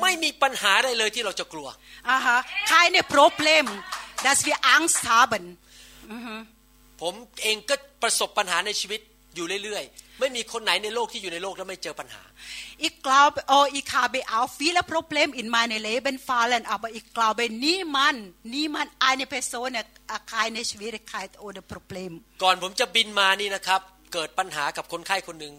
[0.00, 1.68] ไม่มีปัญหาอะไรเลยที่เราจะกลัว
[2.16, 2.36] Aha,
[2.74, 3.66] keine Problem,
[4.26, 5.44] dass wir Angst haben.
[7.02, 9.00] ผมเองก็ประสบปัญหาในชีวิต
[9.36, 12.22] อยู่เรื่อยๆ ไม่มีคนไหนในโลกที่อยู่ในโลกแล้วไม่เจอปัญหา
[12.86, 17.42] Ich glaube, oh, ich habe auch viele Probleme in meinem Leben fallen, aber ich glaube
[17.66, 18.18] niemand,
[18.56, 19.70] niemand eine Person
[20.36, 22.12] keine Schwierigkeit oder Problem.
[22.42, 23.80] ก่อนผมจะบินมานี่นะครับ
[24.12, 25.54] เกิดปัญหากับคนไข้คนหนึ่ง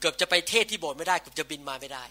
[0.00, 2.06] เกือบจะไปเทศที่โบสถ์ไม่ได้เกือบจะบินมาไม่ได้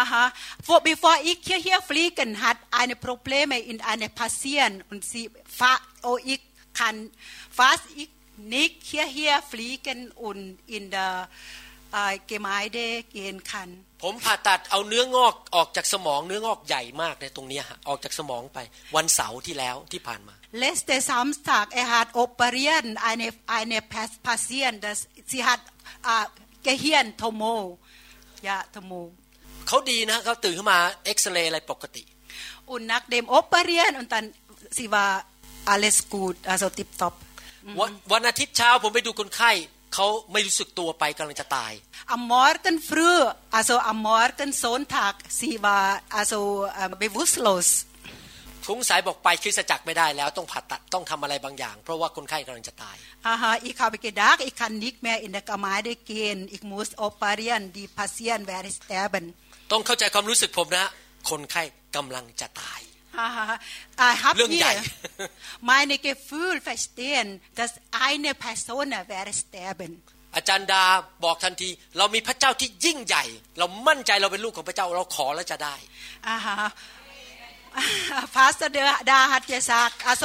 [0.00, 0.24] Aha.
[0.66, 5.28] Vor, bevor ich hierher fliegen, hat eine Probleme in eine passieren und sie,
[6.08, 6.40] oh, ich
[6.74, 7.10] kann,
[7.58, 8.08] fast ich
[8.48, 11.28] nicht hierher fliegen und in der
[11.92, 13.70] äh, Gemeinde gehen kann
[14.04, 18.58] ผมผ่าตัดเอาเนื้องอกออกจากสมองเนื้องอกใหญ่มากในตรงนี้ออกจากสมองไป
[18.96, 23.26] วันเสาร์ที่แล้วที่ผ่านมา Letzte Samstag er hat operiert eine
[23.58, 23.78] eine
[24.28, 24.98] Patient das
[25.32, 25.60] sie hat
[26.12, 26.24] äh,
[26.68, 27.54] Gehirn Tomo
[28.48, 29.00] ja Tomo
[29.68, 32.02] เขาดีนะเขาตื่นขึ้นมาเอ็กซเรย์อะไรปกติ
[32.72, 34.26] Und nach dem Operieren und dann
[34.78, 35.12] sie war
[35.72, 37.14] alles gut also tip top
[38.12, 39.52] วันอาทิตย์เช้าผมไปดูคนไข้
[39.94, 41.72] เขาไม่รู้สึกตัวไปกำลังจะตาย
[42.12, 43.18] อ m ม o r g e n früh
[43.56, 45.14] also am m o อ g e n s o n n น a g
[45.38, 45.86] sie war
[46.18, 46.38] also
[47.00, 47.68] b e w u s s ส l o s
[48.66, 52.96] คุ้งสายบอกไปคือสจักรไม่ได้แล้วต้องผ่าตัดต้องทำอะไรบางอย่าง เพราะว่าคนไข้กำลังจะตาย
[53.28, 59.24] อ่าฮะอีกคาเปกดักอีกคันนิกแม่อินเดกามาไดเกนอีกมูสโอปาเรียนดีพาเซียนแวริสเตเบน
[59.72, 60.86] ต้องเข้าใจความรู้สึกผมนะ
[61.30, 61.62] คนไข้
[61.96, 62.80] กำลังจะตาย
[63.16, 63.44] เร h a
[64.08, 64.24] อ e h
[64.62, 64.72] หญ่
[65.70, 67.72] meine Gefühl verstehen dass
[68.08, 69.92] eine Person w ä r e sterben
[70.36, 70.82] อาจารย์ดา
[71.24, 71.68] บอกทันที
[71.98, 73.24] เรามีพระเจ้าที่ยิ่งใหญ่
[73.58, 75.74] เรามั่นใจเราเป็นลูกของพระเจ้าเราขอแล้วจะได้
[76.28, 80.24] อ่าฮะาสเดอร์ดาฮัตเยซักอาส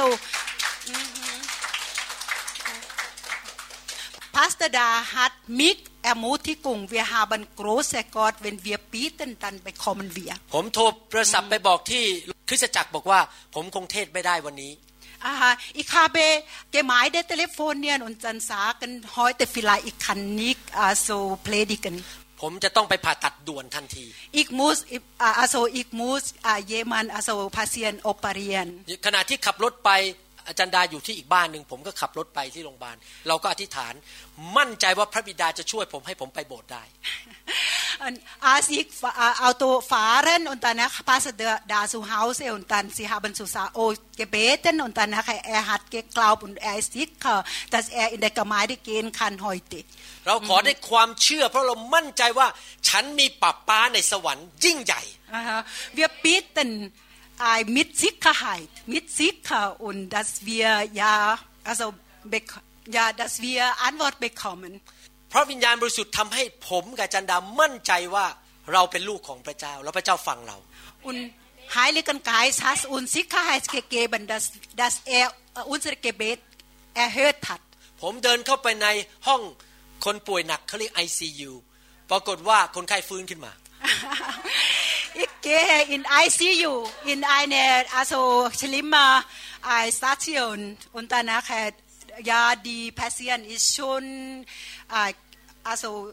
[4.34, 12.02] พาสเดอร์ดาฮัตมิกแอมูที่กุงเวียฮาบันโกรสกอดเวนเวียปีตันตันไปคอมันเวีย ผมโทรโทรศัพท์ไปบอกที่
[12.48, 13.20] คริสจักรบอกว่า
[13.54, 14.72] ผมคงเทศไม่ได้วันนี้
[15.24, 15.34] อ่า
[15.76, 16.16] อีคาเบ
[16.70, 21.08] เกหมายได้โทรศัพท์เนี่ยนอนจันสากันฮอยแต่ฟิลาอีกคันนิกอาโซ
[21.42, 21.96] เพลดิกัน
[22.40, 24.04] ผมจะต้องไปผ่าตัดด่วนทันที
[24.36, 24.78] อีกมูส
[25.38, 28.68] อาโซอีกมูสอาเยมันอาโซพาเซียนโอปาเรียน
[29.06, 32.96] ขณะที่ขับรถไปาจารย์ดาอยู่ที่อีกบ้านหนึ่งผมก็ขับรถไปที่โรงพยาบาล
[33.28, 33.94] เราก็อธิษฐาน
[34.56, 36.82] มั่นใจว่าพระบิดาจะช่วยผมให้ผมไปโบสถ์ได้
[38.44, 38.86] อาซิก
[39.40, 43.78] เอาตัวฟาเรนอันตานะพาสเดดาซูเฮาส์อันตันซีฮาบันสุซาโอ
[44.16, 47.36] เกเบเตนอันตานะใครแอร์ฮัดเกกลาวบนแอร์ซิกค่ะ
[47.70, 49.80] แต่แอร์อินเดกไม้ได้เกณฑ์คันหอยติ
[50.26, 52.48] เราขอได้ความเชื่อเพราะเรามั่นใจว่า
[52.88, 55.02] ฉันมีปับป้าในสวรรค์ยิ่งใหญ่
[55.94, 56.68] เวียปีตัน
[57.40, 61.92] ไอมิดซิกขาย mit Sicker und dass wir ja also
[62.86, 64.74] ja dass wir Antwort bekommen
[65.32, 68.26] พระวิญญาณบริสุทธิ์ทำให้ ผมกับจันดา มั่นใจ ว่า
[68.72, 70.56] เรา เป็น ลูก ของ พระเจ้าแล้วพระเจ้า ฟัง เรา
[71.08, 71.20] und
[71.80, 74.44] Heiligen Geist hat uns Sicherheit gegeben dass
[74.82, 75.26] dass er
[75.74, 76.40] unser Gebet
[77.04, 77.62] erhört hat
[78.02, 78.86] ผม เดิน เข้าไป ใน
[79.26, 79.40] ห้อง
[80.04, 81.52] คน ป่วย หนักเขาเรียก ICU
[82.10, 83.52] ปรากฏว่า คน ไข้ ฟื้น ขึ้นมา
[85.24, 86.74] Ik gehe in ICU,
[87.08, 87.64] in eine
[87.96, 89.24] also schlimme
[89.64, 90.76] äh, Station.
[90.92, 91.44] Und danach,
[92.22, 94.44] ja, die Patient ist schon
[94.92, 95.12] äh,
[95.64, 96.12] also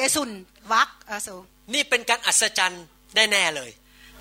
[0.00, 0.38] gesund,
[0.72, 0.92] wach.
[1.14, 1.34] Also.
[1.74, 3.70] นี่เป็นการอัศจรรย์แน่ๆเลย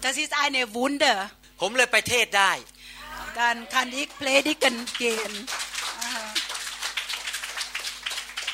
[0.03, 1.15] Das ist eine Wunder.
[1.61, 2.51] ผมเลยไปเทศได้
[3.39, 5.33] Dann kann ich predigen gehen.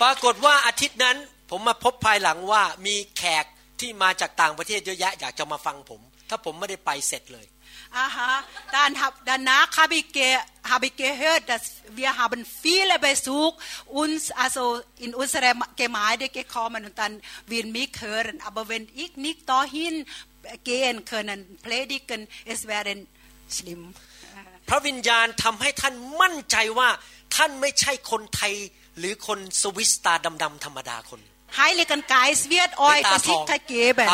[0.01, 1.17] ปรากฏว่าอาทิตย์นั้น
[1.49, 3.45] ผมมาพบภายหลังว่ามีแขก
[3.79, 7.45] ที่มาจากต่างประเทศเยอะแยะอยากจะมาฟังผม ถ้าผมไม่ได้ไปเสร็จเลย
[7.97, 8.33] อ่าฮะ
[8.75, 10.17] ดานฮับดานาคาบิเก
[10.69, 13.51] ฮับิเกเฮดัสเวียฮับันฟีเลเบซูก
[13.95, 14.57] อุนส์อาโซ
[15.03, 17.11] อินอุสเรเกมายเดเกคอมันตัน
[17.51, 19.95] วินมิเฮอร์นอับเวนอีกนิกตอหิน
[20.63, 22.99] เกนเคอร์นันเพลดิกันเอสเวเรน
[23.55, 23.81] สลิม
[24.69, 26.89] พระวิญญาณทำให้ท่านมั่นใจว่า
[27.35, 28.53] ท่านไม่ใช่คนไทย
[28.99, 31.21] หรือคนสวิสตาดำๆธรรมดาคน
[31.55, 34.07] Heiligen Geist wird euch Sicherheit gegeben.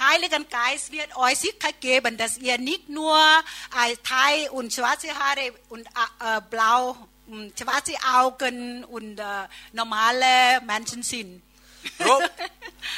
[0.00, 5.52] Heiligen Geist wird euch Sicherheit geben, dass ihr nicht nur äh, Thai und schwarze Haare
[5.68, 11.40] und äh, äh, blau, und schwarze Augen und äh, normale Menschen sind.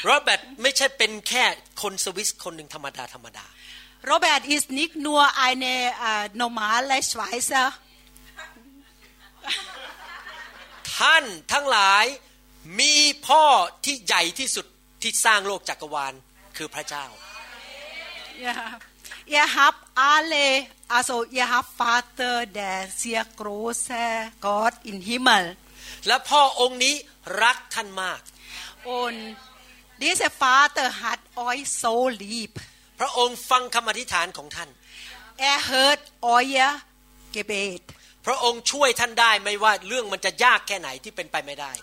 [0.04, 1.44] โรเบิร์ตไม่ใช่เป็นแค่
[1.82, 3.46] คนสวิสคนหนึ่งธรรมดาธรรมดา
[4.12, 5.74] Robert ist nicht nur eine
[6.96, 7.64] äh, Schweizer.
[11.00, 12.04] ท่านทั้งหลาย
[12.80, 12.94] มี
[13.28, 13.44] พ่อ
[13.84, 14.66] ที่ใหญ่ที่สุด
[15.02, 16.14] ที่สร้างโลกจักรวาล
[16.56, 17.06] คือพระเจ้า
[18.46, 18.68] yeah.
[19.38, 19.82] Ihr habt
[20.14, 20.46] alle,
[20.96, 24.04] also ihr habt Vater, der sehr große
[24.46, 25.44] Gott im Himmel.
[26.06, 26.94] และพ่อองค์นี้
[27.42, 28.20] รักท่านมาก
[28.98, 29.18] Und
[30.02, 32.52] dieser Vater hat euch so lieb.
[33.00, 34.70] พระองค์ฟังคำอธิษฐานของท่าน
[35.50, 36.02] Er hört
[36.36, 36.70] euer
[37.36, 37.82] Gebet.
[38.26, 41.74] พระองค์ช่วยท่านได้ไม่ว่าเรื่องมันจะยากแค่ไหนที่เป็นไปไม่ได้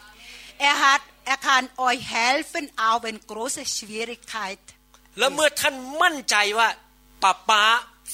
[0.70, 1.02] Er hat
[1.34, 4.60] er kann euch helfen auch wenn große Schwierigkeit
[5.20, 6.70] และเมื่อท่านมั่นใจว่า
[7.24, 7.64] ป้าป้า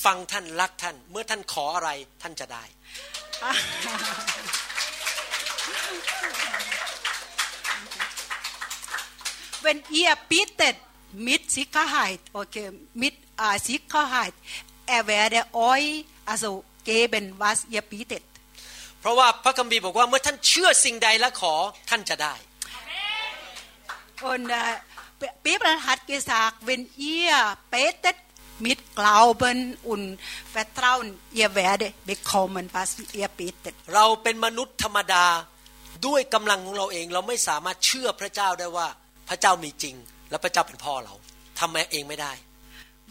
[0.04, 1.90] ฟังท่านรักท่าน เมื่อท่านขออะไร
[2.22, 2.64] ท่านจะได้
[9.66, 10.78] Wenn ihr bittet
[11.28, 12.68] mit Sicherheit okay
[13.02, 13.16] mit
[13.46, 14.34] uh, Sicherheit
[14.96, 15.40] er werde
[15.70, 16.52] euch also
[16.84, 18.24] gegeben was ihr b i t e t
[19.00, 21.54] เพราะว่าพระคัมภีร์บอกว่าเมื่อท่านเชื่อสิ่งใดและขอ
[21.90, 22.34] ท่านจะได้
[24.32, 26.82] und äh, Bibel hat gesagt wenn
[27.16, 27.36] ihr
[27.78, 28.18] betet
[28.68, 29.58] mit Glauben
[29.92, 30.06] und
[30.58, 31.08] Vertrauen
[31.40, 32.90] ihr werdet bekommen was
[33.20, 35.26] ihr betet เราเป็นมนุษย์ธรรมดา
[36.08, 38.88] ด้วยกำลังของเราเองเราไม่สามารถเชื่อพระเจ้าได้ว่า
[39.30, 39.96] พระเจ้ามีจริง
[40.30, 41.14] และพระเจ้าเป็นพ่อเรา
[41.60, 42.34] ทำเองไม่ได้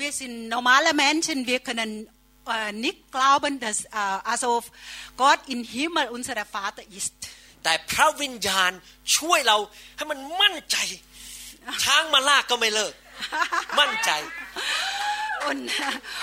[0.01, 1.91] Wir sind normale Menschen, wir können
[2.51, 3.89] Äh, nicht glauben, dass äh,
[4.25, 4.65] also
[5.19, 7.13] Gott im Himmel unser Vater ist.
[15.51, 15.71] Und,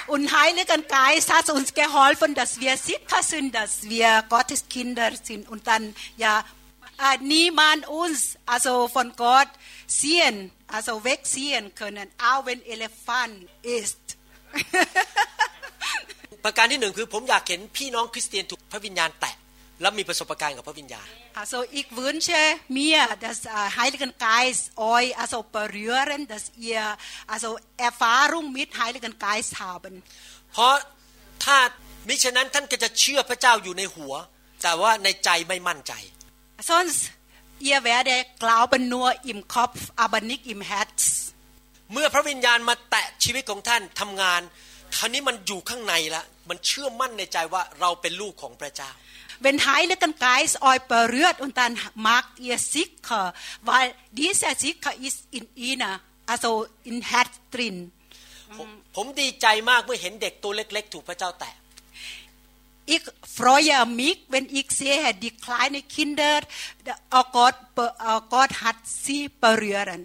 [0.08, 5.48] und Heiliger Geist hat uns geholfen, dass wir sicher sind, dass wir Gottes Kinder sind
[5.48, 6.44] und dann ja
[6.98, 9.48] äh, niemand uns also von Gott
[9.86, 14.00] sehen, also wegsehen können, auch wenn Elefant ist.
[16.46, 19.36] ประการที่หนึ่งคือผมอยากเห็นพี่น้องคริสเตียนถูกพระวิญญาณแตะ
[19.82, 21.08] และมีประสบการณ์กับพระวิญญาณ
[21.42, 22.42] Also ich wünsche
[22.80, 23.40] mir, dass
[23.82, 24.64] Heiligen Geist
[24.96, 26.84] euch also berühren, dass ihr
[27.34, 27.50] also
[27.90, 29.94] Erfahrung mit Heiligen Geist haben.
[30.54, 30.74] เพราะ
[31.44, 31.58] ถ้า
[32.08, 34.14] มิฉะนั้นท่านก็จะเชื่อพระเจ้าอยู่ในหัว
[34.64, 35.94] แต่ว่าในใจไม่มั่นใจ
[36.72, 37.00] Sonst
[37.70, 41.02] ihr werdet glauben nur im Kopf, aber nicht im Herz.
[41.94, 44.42] เมื่อพระวิญญาณมาแตะชีวิตของท่านทำงาน
[44.98, 48.92] คราวนี้มันอยู่ข้างในละมันเชื่อมั่นในใจว่าเราเป็นลูกของพระเจ้า
[49.46, 53.34] Wenn Heiligen Geist euch berührt und dann macht ihr sicher,
[53.70, 55.94] weil dieser sicher ist in ihnen,
[56.32, 56.50] also
[56.92, 57.76] in Herz drin.
[58.96, 61.56] ผมดีใจมากเมื่อเห็นเด็กตัวเล็ก ๆ ถูกพระเจ้าแตะ
[62.96, 63.04] Ich
[63.38, 66.36] freue mich, wenn ich sehe die kleinen Kinder,
[67.20, 67.58] oh Gott,
[68.12, 70.02] oh Gott hat sie berühren.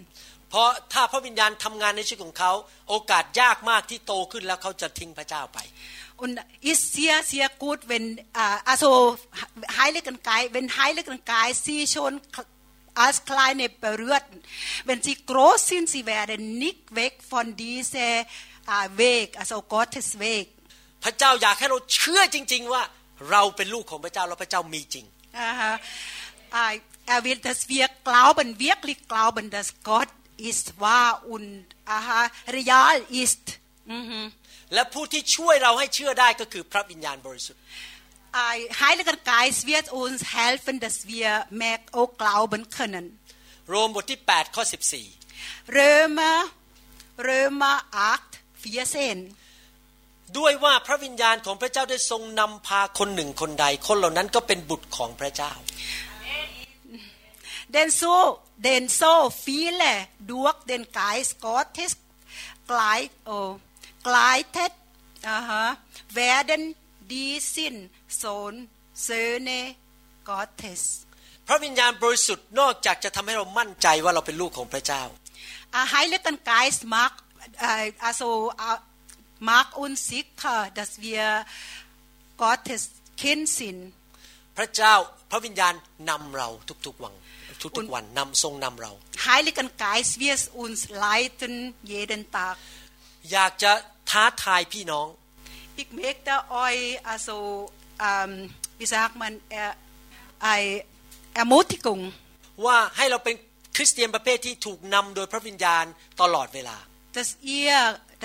[0.53, 2.51] พราะถ้าพระวิญญาณทำงานในชีวิตของเขา
[2.89, 5.59] โอกาสยากมากที่โตขึ้นแล้วเขาจะทิ้งพระเจ้าไป
[6.21, 8.23] und ist sehr, sehr gut, wenn, äh,
[8.65, 9.17] also
[9.83, 12.21] Heiligen Geist, wenn Heiligen Geist sie schon
[12.93, 14.23] als Kleine berührt,
[14.85, 18.25] Wenn sie groß sind, sie werden nicht weg von diesem äh,
[18.97, 20.47] Weg, also Gottes Weg.
[21.03, 22.63] พระเจ้าอยากให้เราเชื่อจริง
[25.33, 26.77] äh,
[27.15, 30.09] Er will, dass wir glauben, wirklich glauben, dass Gott
[30.85, 31.65] wahr und
[32.59, 33.43] real ist.
[33.85, 34.31] Mhm.
[34.73, 37.63] และผู้ที่ช่วยเราให้เชื่อได้ก็คือพระวิญญาณบริสุทธิ์
[38.81, 41.29] Heiliger Geist wird uns helfen dass wir
[41.61, 43.05] mehr auch glauben können
[43.69, 46.37] โรมบทที่8ข้อ14 Römer
[47.27, 47.75] Römer
[48.25, 55.53] 8 14ด้วยว่าพระวิญญาณของพระเจ้าได้ทรงนำพาคนหนึ่งคนใด คนเหล่านั้นก็เป็นบุตรของพระเจ้า
[57.75, 58.15] Denn so
[58.67, 59.11] denn so
[59.47, 59.91] viele
[60.31, 61.91] durch den Geist Gottes
[62.69, 63.49] gleich oh
[64.09, 64.71] กลายเท็ด
[65.29, 65.65] อ่าฮะ
[66.13, 66.61] แวดน
[67.11, 67.75] ดีสิน
[68.17, 68.53] โซน
[69.03, 69.07] เซ
[69.43, 69.49] เน
[70.27, 70.81] กอเทส
[71.47, 75.03] พระวิญญาณบริสุทธิ์นอกจากจะทำให้เรามั่นใจว่าเราเป็นลูกของพระเจ้า
[75.75, 77.13] อาไฮเลตันไกส์มาร์ก
[78.03, 78.21] อาโซ
[79.49, 81.21] มาร์กอุนซิกค่ะดัสเวีย
[82.41, 82.83] กอเทส
[83.17, 83.77] เคนสิน
[84.57, 84.93] พระเจ้า
[85.31, 85.73] พระวิญญาณ
[86.09, 87.13] นำเราทุกๆวัน
[87.77, 88.91] ทุกๆวันนำทรงนำเรา
[89.23, 91.05] ไฮเลตันไกส์เวียสอุนไล
[91.39, 91.53] ตัน
[91.87, 92.55] เยเดนตาก
[93.31, 93.71] อยากจะ
[94.09, 95.07] ท้าทายพี่น้อง
[95.81, 96.33] Ich möchte
[96.65, 96.83] euch
[97.13, 97.37] also
[98.09, 99.69] ähm, wie sagt man er,
[100.51, 100.83] eine
[101.43, 102.01] Ermutigung
[102.65, 103.35] ว่าให้เราเป็น
[103.75, 105.85] คริสเตียนประเภทที่ถูกนำโดยพระวิญญาณ
[106.21, 106.77] ตลอดเวลา
[107.17, 107.75] dass ihr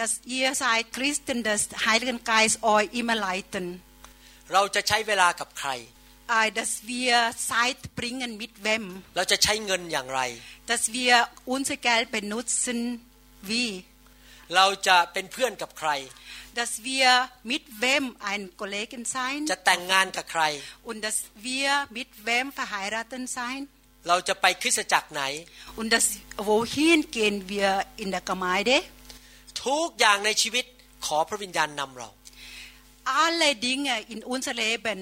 [0.01, 3.67] dass ihr seid Christen des Heiligen Geist euch immer leiten
[4.53, 5.71] เราจะใช้เวลากับใคร
[6.61, 7.13] dass wir
[7.51, 8.85] Zeit bringen mit wem
[9.17, 10.21] เราจะใช้เงินอย่างไร
[10.71, 11.13] dass wir
[11.55, 12.79] unser Geld benutzen
[13.51, 13.69] wie
[14.55, 15.91] เราจะเป็นเพื่อนกับใคร
[16.59, 17.09] dass wir
[17.53, 20.43] mit wem ein Kollegen sein จะแต่งงานกับใคร
[20.89, 23.61] und dass wir mit wem verheiratet sein
[24.09, 25.23] เราจะไปคริสตจักรไหน
[25.79, 26.07] und das
[26.51, 27.69] wohin gehen wir
[28.03, 28.77] in der Gemeinde
[29.67, 30.65] ทุกอย่างในชีวิต
[31.07, 32.09] ขอพระวิญญาณนำเรา
[33.25, 34.99] alle Dinge in unser Leben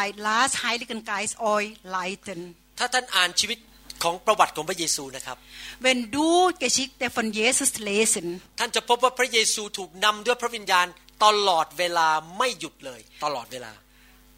[0.00, 2.40] ein Lars Heiligen Geist euch leiten
[2.78, 3.58] ถ้าท่านอ่านชีวิต
[4.02, 5.36] ของประวัติของพระเยซูนะครับ
[5.84, 6.28] Wenn h du
[6.64, 8.26] Geschichte von Jesus lesen
[8.60, 10.86] ท่านจะพบว่าพระเยซูถูกนำด้วยพระวิญญาณ
[11.24, 13.72] ตลอดเวลาไม่หยุดเลย ตลอดเวลา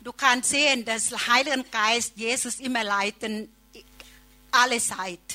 [0.07, 3.33] Du kannst sehen dass Heiligen Geist Jesus immer leiten
[4.61, 5.27] alle Zeit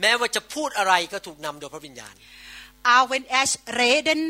[0.00, 2.14] แม้ว่าจะพูดอะไรก็ถูกนำโดยพระวิญญาณ
[2.94, 3.46] Auch wenn er
[3.84, 4.20] reden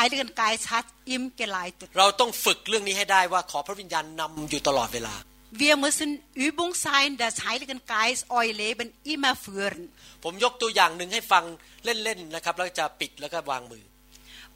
[0.00, 5.16] Heiligen Geist hat ihm geleitet เราต้องฝึกเรื่องนี้ให้ได้ว่าขอพระวิญญาณนำอยู่ตลอดเวลา
[5.50, 9.84] Wir müssen Übung sein, das s Heiligen Geist euer Leben immer führen.
[10.24, 11.44] ผมยกตัวอย่างหนึ่งให้ฟัง
[11.84, 13.84] เล่นๆนะครับแล้วจะปิดแล้วก็วางมือ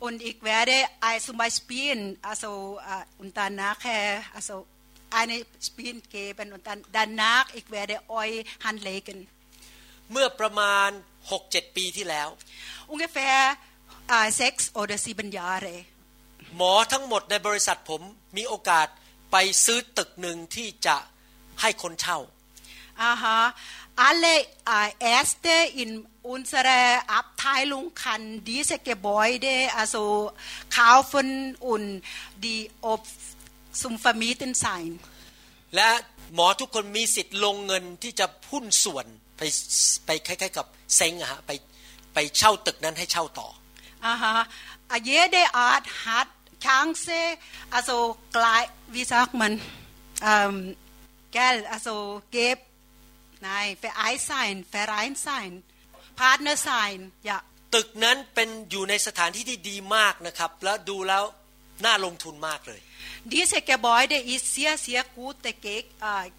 [0.07, 0.77] Und ich werde
[1.29, 1.99] zum Beispiel
[2.31, 2.51] also
[2.93, 3.81] uh, und danach
[4.39, 4.55] also
[5.21, 5.37] eine
[5.69, 9.19] Spiel geben und dann danach ich werde euch handlegen.
[10.13, 10.91] เมื่อประมาณ
[11.33, 12.29] 6-7 ปีที่แล้ว
[12.93, 13.39] ungefähr
[14.17, 15.75] uh, sechs oder sieben Jahre
[16.57, 18.03] หมอทั้งหมดในบริษัทผม
[18.37, 18.89] มีโอกาส
[19.33, 20.97] ไปซื้อตึกหนึ่งที่จะ
[21.61, 22.19] ให้คนเช่า
[23.03, 23.39] อ่าฮะ
[24.09, 24.37] Alle
[24.77, 24.89] äh,
[25.23, 25.91] r z t e in
[26.35, 26.89] unserer
[27.21, 30.05] Abteilung kann diese Gebäude also
[30.81, 31.29] kaufen
[31.73, 31.89] und
[32.45, 32.63] die
[32.93, 33.03] ob
[33.81, 34.89] zum vermieten sein.
[35.77, 35.91] และ
[36.35, 39.43] หมอทุกคนมีสิทธิ์ลงเงินที่จะพุ่นส่วนไป
[40.07, 40.67] ไปคล้ายๆกับ
[40.97, 41.51] เซ็งอะฮะไป
[42.15, 43.49] ไปเช่าตึกนั้นให้เช่าต่อ
[44.07, 44.37] อ่าฮะ
[45.09, 46.29] jede Art hat
[46.65, 47.19] Chance
[47.77, 47.99] also
[48.37, 49.61] gleich wie sagt man,
[50.23, 50.77] ähm,
[51.31, 52.59] gell, also geb,
[53.41, 55.63] nein, Verein sein, Verein sein,
[56.17, 57.39] Partner sein, ja.
[57.77, 61.25] ตึกนั้นเป็นอยู่ในสถานที่ที่ดีมากนะครับแล้วดูแล้ว
[61.85, 62.81] น่าลงทุนมากเลย
[63.35, 65.37] Diese Gebäude ist sehr sehr gut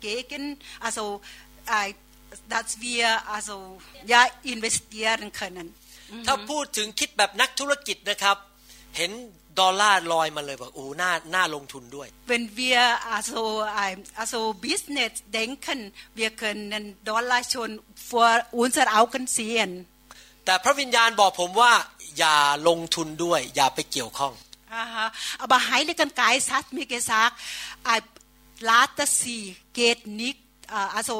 [0.06, 0.44] gegen
[0.88, 1.04] also
[2.54, 3.56] dass wir also
[4.12, 4.22] ja
[4.54, 5.68] investieren können
[6.26, 8.38] ถ้าพูดถึงคิดแบบนักธุรกิจนะครับ
[8.98, 9.12] เห็น
[9.60, 12.82] ดอลลาร์ลอยมาเลยบอกโอ้หน้าหน้าลงทุนด้วย Wenn wir
[13.16, 13.40] also
[14.22, 15.80] also Business denken
[16.20, 17.72] wir können Dollar schon
[18.12, 18.32] vor
[18.64, 19.72] unser Augen sehen
[20.46, 21.74] แต่พระวิญญาณบอกผมว่า
[22.20, 22.38] อย่า
[22.68, 24.34] ลงทุนด้วย อย่าไปเกี่ยวข้อง
[24.84, 25.06] Aha
[25.44, 27.36] aber Heiligen Geist hat mir gesagt
[28.70, 29.42] lade sie
[29.80, 30.40] geht nicht
[30.98, 31.18] also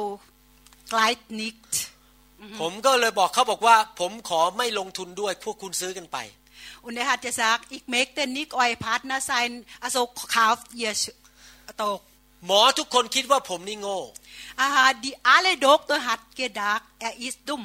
[0.92, 1.68] gleich nicht
[2.60, 6.18] ผมก็เลยบอกเขาบอกว่าผมขอไม่ลงทุนด้วยพวกคุณซื้อกันไป
[6.82, 12.00] Und er hat gesagt, ich möchte nicht euer Partner sein, also kauf ihr Stock.
[12.48, 13.98] หมอทุกคนคิดว่าผมนี่โง่
[14.60, 17.62] อาฮาดีอาเลดกตัวหัดเกดักเออิสดุม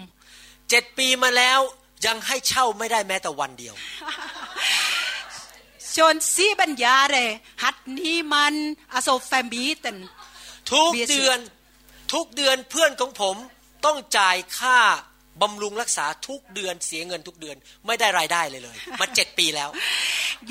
[0.69, 1.59] เจ็ดปีมาแล้ว
[2.05, 3.73] ยังให้เช่าไม่ได้แม้แต่วันเดียว
[5.95, 7.29] ชนซีบัญญาเลย
[7.63, 8.53] หัดนี้มัน
[8.93, 9.97] อโศกแฟมบีตัน
[10.71, 11.39] ทุกเดือน
[12.13, 13.35] ทุกเดือนเพื่อนของผม
[13.85, 14.79] ต้องจ่ายค่า
[15.41, 17.57] บำรุงรักษาทุกเดือนเสียเงินทุกเดือน
[17.87, 19.69] ไม่ได้รายได้เลยเลยมาเจ็ดปีแล้ว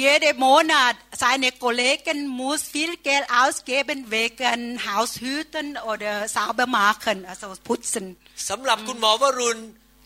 [0.03, 4.63] Jede Monat seine Kollegen muss viel Geld ausgeben wegen
[4.93, 8.05] Haushüten oder sauber machen, also putzen.
[8.49, 9.59] สำหรับคุณหมอวรุณ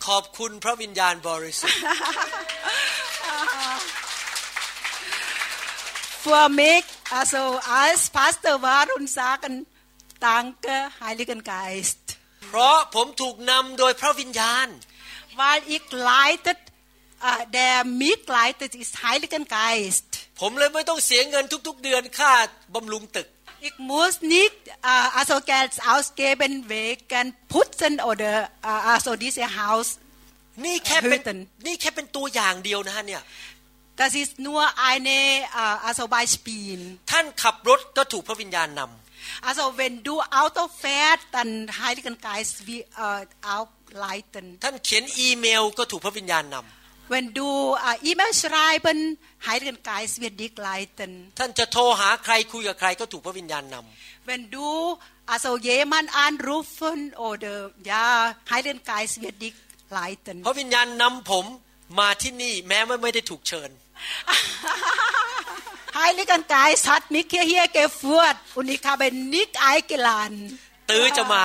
[0.07, 1.83] ขอบคุณพระวิญญาณบริสุทธิ์
[6.25, 6.85] Für mich,
[7.19, 7.43] also
[7.83, 9.55] als Pastor Warun sagen,
[10.29, 10.73] danke,
[11.07, 12.01] Heiligen Geist.
[12.51, 14.69] เพราะผมถูกนำโดยพระวิญญาณ
[15.41, 16.59] weil ich leitet
[17.59, 20.09] der mich leitet ist Heiligen Geist
[20.41, 22.33] ผมเลยไม่ต้องเสียเงินทุกๆ เดือนค่า
[22.75, 23.29] บำรุงตึก
[23.69, 24.57] Ich muss nicht
[24.93, 28.33] uh, also Geld ausgeben wegen putzen oder
[28.71, 29.89] uh, also diese Haus
[30.65, 31.23] นี่แค่เป็น
[31.67, 33.23] นี่แค่เป็นตัวอย่างเดียวนะฮะเนี่ย
[34.01, 35.19] Das ist nur eine
[35.63, 36.79] uh, also Beispiel
[37.13, 38.91] ท่านขับรถก็ถูกพระวิญญาณนำ
[39.49, 43.27] Also wenn du Auto fährst, dann Heiligen Geist wie, äh,
[43.57, 43.69] auch
[44.07, 44.47] leiten.
[44.65, 47.49] ท่านเขียนอีเมลก็ถูกพระวิญญาณนำ Wenn du
[47.89, 48.97] äh, E-Mail schreiben,
[49.51, 51.13] Heiligen Geist wird dich leiten.
[51.41, 54.67] ท่านจะโทรหาใครคุยกับใครก็ถูกพระวิญญาณนำ Wenn du
[55.33, 57.55] also jemand anrufen oder
[57.93, 58.07] ja,
[58.55, 59.55] Heiligen Geist wird dich
[60.01, 60.37] leiten.
[60.47, 61.45] พระวิญญาณนำผม
[62.01, 63.71] มาที่นี่แม้ไม่ได้ถูกเชิญ
[66.05, 70.43] Heiligen Geist hat mich hierher geführt und ich habe nicht eingeladen.
[70.91, 71.35] ตื้อจะม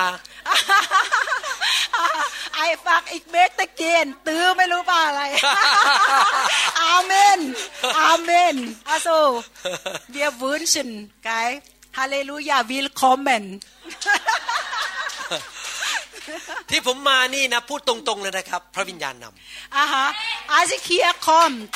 [2.68, 5.22] I fuck ich möchte gehen ตื้อไม่รู้ป่าอะไร
[6.96, 7.38] Amen
[8.12, 8.54] Amen
[8.92, 9.14] also
[10.16, 10.88] wir wünschen
[11.30, 11.52] geil
[11.98, 13.44] Halleluja willkommen
[16.70, 20.06] ที่ผมมานี่นะพูดตรงๆเลยนะครับ พระวิญญาณนำอ่าฮะ
[20.56, 21.70] als ich hier kommt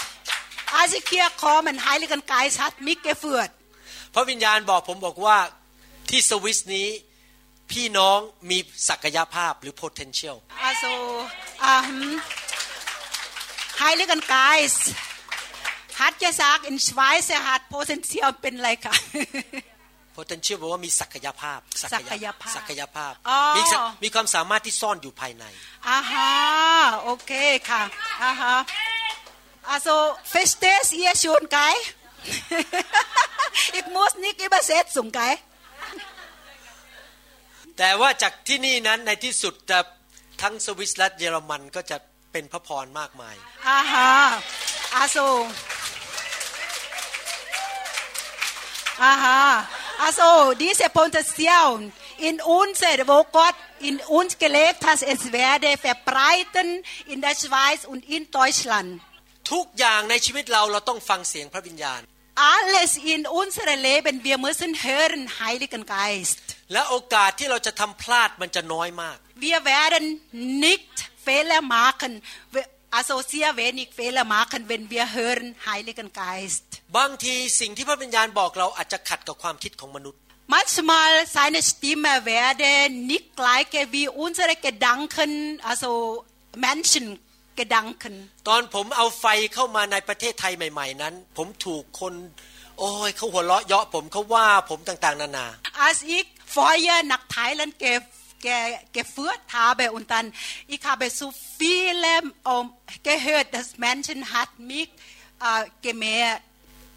[0.79, 3.51] Als ich hier komme, ein Heiliger Geist hat mich geführt.
[4.15, 5.39] พระวิญญาณบอกผมบอกว่า
[6.11, 6.89] ที่สวิสนี้
[7.73, 8.19] พี่น้อง
[8.51, 8.59] มี
[8.89, 10.37] ศักยภาพหรือ potential
[10.69, 10.91] also
[11.73, 11.99] um,
[13.87, 14.83] Heiligen Geist
[16.01, 18.95] hat gesagt in Schweiz er hat potential เป็นไรคะ
[20.19, 21.59] potential บอกว่ามีศักยภาพ
[21.95, 23.13] ศักยภาพศักยภาพ
[23.57, 23.63] มี
[24.05, 25.45] มีความสามารถที่ซ่อนอยู่ภายใน
[25.89, 26.35] อ่าฮะ
[27.03, 27.33] โอเค
[27.69, 27.83] ค่ะ
[28.23, 28.57] อ่าฮะ
[29.69, 32.55] Also versteht ihr schon, geil?
[33.79, 35.39] ich muss nicht übersetzen, geil?
[37.83, 39.79] แต่ว่าจากที่นี่นั้นในที่สุดจะ
[40.43, 41.97] ทั้งสวิสและเยอรมันก็จะ
[42.33, 43.37] เป็นพระพรมากมาย
[43.69, 44.15] อ่าฮะ
[44.97, 45.27] อาโซ also,
[49.11, 49.41] Aha.
[50.05, 50.29] Also
[50.65, 51.73] diese Potenzial
[52.29, 52.81] in uns,
[53.11, 53.57] wo Gott
[53.89, 56.69] in uns gelebt hat, es werde verbreiten
[57.13, 58.91] in der Schweiz und in Deutschland.
[59.53, 62.03] ทุกอย่างในชีวิตเราเราต้องฟังเสียงพระวิญญาณ
[62.57, 69.19] Alles in u n s e r e Leben wir müssen hören Heiligen Geist และโอกาสที่เราจะทำพลาดมันจะน้อยมาก
[69.47, 70.05] Wir werden
[70.67, 72.13] nicht Fehler machen
[72.99, 76.65] also sehr wenig Fehler machen wenn wir hören Heiligen Geist
[76.99, 80.21] บางทีสิ่งที่พระวิญญาณบอกเราอาจจะขัดกับความคิดของมนุษย์
[80.57, 82.71] Manchmal seine Stimme werde
[83.13, 85.31] nicht gleich wie unsere Gedanken
[85.71, 85.91] also
[86.69, 87.05] Menschen
[87.61, 88.15] gedanken
[88.49, 92.15] ตอนผมเอาไฟเข้ามาในประเทศไทยใหม่ ๆ นั้น ผมถูกคน
[92.79, 95.47] โอ้ยเขาหัวเราะเยาะผมเขาว่าผมต่างๆนานา
[95.87, 98.03] a s ich Feuer nach Thailand geführt
[98.47, 98.59] ge
[98.97, 99.03] g e
[99.57, 100.27] habe und dann
[100.75, 101.27] ich habe so
[101.61, 102.15] viele
[102.53, 102.67] um,
[103.09, 104.89] gehört dass Menschen hat mich
[105.49, 106.39] uh, gemäh t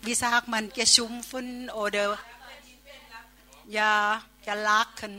[0.05, 1.47] wie sagt man geschumpfen
[1.83, 2.05] oder
[3.77, 3.93] ja
[4.47, 5.13] gelachen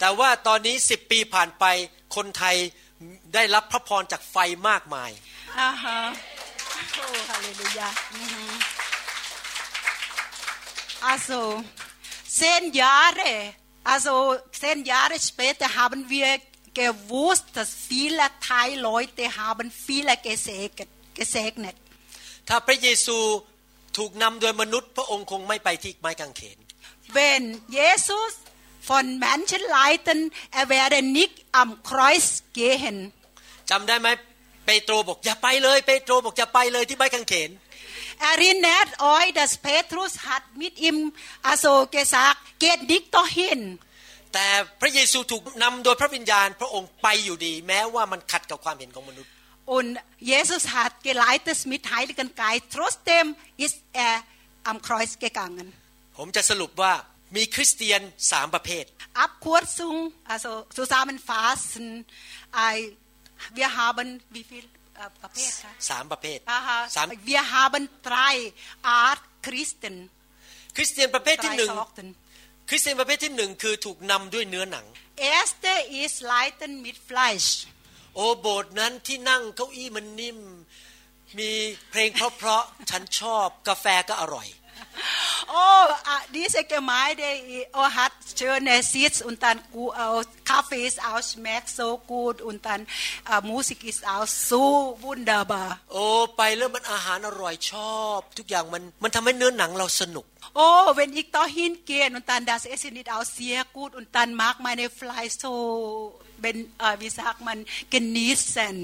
[0.00, 1.64] แต่ว่าตอนนี้สิบปีผ่านไป
[2.16, 2.56] คนไทย
[3.34, 4.36] ได้รับพระพรจากไฟ
[4.68, 5.10] มากมาย
[5.60, 5.98] อาฮะ
[6.92, 7.88] โอ้ฮาเลลูยา
[11.04, 11.30] อาโซ
[12.36, 13.20] เซนยาเร
[13.88, 14.08] อาโซ
[14.58, 16.28] เซนยาเรสเปเตฮาบันเวีย
[16.74, 16.78] เก
[17.10, 20.78] วู้ตฟีละไทยลอยเตฮาบันฟีละเกเซก
[21.14, 21.76] เกเซกเนต
[22.48, 23.18] ถ้าพระเยซู
[23.96, 26.58] ถูกนำโดยมนุษย์พระองค์คงไม่ไปที่ไม้กางเขน
[27.12, 27.44] เวน
[27.74, 28.18] เยซู
[28.86, 32.98] von Menschenleiden er wäre nicht am Kreuz gehen
[33.70, 34.08] จำได้ไหม
[34.66, 37.50] เปโตรบอกอย่าไปเลย เปโตรบอกอย่าไปเลยที่ไม้กางเขน
[38.34, 40.96] Erinnert euch dass Petrus hat mit ihm
[41.50, 43.60] also gesagt geht nicht dahin
[44.34, 44.46] แต่
[44.80, 49.30] พระเยซูถูกนำโดยพระวิญญาณพระองค์ไปอยู่ดี แม้ว่ามันขัดกับความเห็นของมนุษย์
[49.76, 49.90] Und
[50.32, 53.26] Jesus hat geleitet mit Heiligen Geist trotzdem
[53.66, 54.14] ist er
[54.70, 55.66] am Kreuz gegangen
[56.18, 56.92] ผมจะสรุปว่า
[57.36, 58.00] มีคริสเตียน
[58.32, 58.84] สามประเภท
[59.24, 59.96] Abkürzung
[60.32, 61.86] also zusammenfassen
[63.58, 64.66] wir haben wie viel
[65.22, 66.38] ประเภทคะสามประเภท
[66.96, 68.34] สาม wir haben drei
[69.04, 69.96] Art Christen
[70.76, 71.70] คริสเตียนประเภทที่หนึ่ง
[72.68, 74.86] คริสเตียนประเภทที่หนึ่งคือถูกนำด้วยเนื้อหนัง
[75.36, 77.50] Erste ist leiten mit Fleisch
[78.16, 80.38] โอโบสถ์นั้นที่นั่งเก้าอี้มันนิ่ม
[81.38, 81.50] มี
[81.90, 84.48] เพลงเพราะๆฉันชอบกาแฟก็อร่อย
[85.50, 85.62] โอ้
[86.08, 87.24] อะดีเซกหมายเด
[87.74, 90.08] โอฮัตเชิญเนซิตสอุนตันกูเอา
[90.48, 91.78] คาเฟ่ส์เอาสแม็กโซ
[92.10, 92.80] กูดอุนตัน
[93.48, 94.16] มูสิกสเอา
[94.48, 94.64] ซู
[95.02, 96.04] วุนดาบาโอ้
[96.36, 100.26] ไปแล้วมันอาหารอร่อยชอบ ทุกอย่างมันมันทำให้เนื้อหนังเราสนุก
[100.56, 105.42] โอ้เวนอีกต่อหินเกนยอุนตันดาสเอสินิดเอาเซียกูดอุนตันมาร์กมาในฟลายโซ
[106.42, 106.56] เป็น
[107.02, 107.58] วิสากมัน
[107.92, 108.76] กนนิสเซน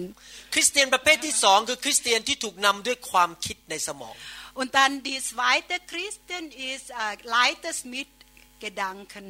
[0.55, 4.15] คริสเตียนประเภทที่สองคือคริสเตียนที่ถูกนำด้วยความคิดในสมอง
[4.61, 8.09] Und dann die zweite Christen ist äh, Leiters mit
[8.65, 9.27] Gedanken.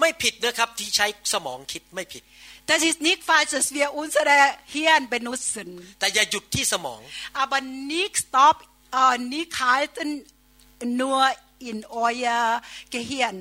[0.00, 2.22] ไม่ผิดนะครับที่ใช้สมองคิดไม่ผิด
[2.70, 4.36] Das ist nicht falsch, dass wir unsere
[4.74, 5.68] Hirn benutzen.
[6.00, 7.00] แต่อย่าหยุดที่สมอง
[7.42, 7.60] Aber
[7.94, 8.56] nicht stop,
[9.02, 10.08] uh, nicht halten
[11.02, 11.20] nur
[11.70, 12.42] in euer
[12.94, 13.36] Gehirn.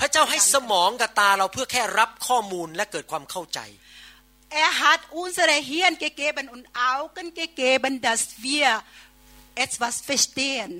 [0.00, 3.58] พระเจ้าให้สมองกับตาเราเพื่อแค่รับข้อมูลและเกิดความเข้าใจ
[4.66, 6.62] Er hat unsere Hirn gegeben und
[6.92, 8.68] Augen gegeben, dass wir
[9.64, 10.70] etwas verstehen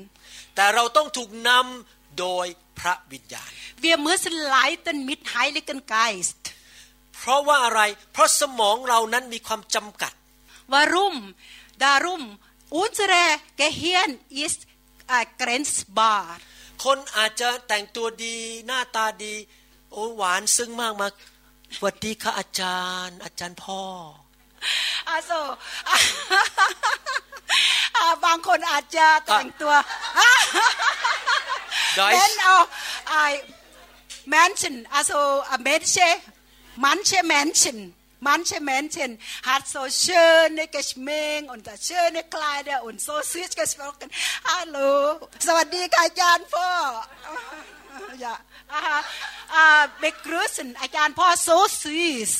[0.54, 2.46] แต่เราต้องถูกนำโดย
[2.78, 3.50] พระวิญญาณ
[3.86, 6.42] Wir müssen leiten mit Heiligen Geist
[7.16, 7.80] เพราะว่าอะไร
[8.12, 10.12] เพราะสมองเรานั้นมีความจำกัด
[10.74, 11.14] Warum
[11.84, 12.22] darum
[12.82, 13.22] unsere
[13.62, 14.12] Gehirn
[14.44, 14.60] ist
[15.42, 16.26] grenzbar
[16.84, 19.34] คนอาจจะแต่งตัวดีหน้าตาดี
[19.92, 23.80] โอหวานซึ้งมากมาสวัสดีค่ะอาจารย์อาจารย์พ่อ
[25.08, 25.30] อาโซ
[28.24, 29.74] บางคนอาจจะแต่งตัว
[31.96, 32.56] เอนเอา
[33.08, 33.14] ไอ
[34.30, 35.10] แมนชินอาโซ
[35.50, 35.94] อเมนเช
[36.84, 37.78] มันเชแมนชิ่น
[38.26, 39.10] มันเชแมนชิน
[39.46, 40.04] ฮัตโซเช
[40.44, 44.10] นในกชเมงอุนตาเชนในคลายเดออุนโซซื้เกระชเมงกัน
[44.48, 44.78] ฮัลโหล
[45.46, 46.68] สวัสดีค่ะอาจารย์พ่อ
[50.00, 51.48] เบกรุสันอาจารย์พ่อโซ
[51.80, 52.34] ซีส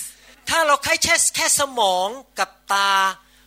[0.51, 0.95] ถ้าเราแค่
[1.36, 2.92] แค่สมองกับตา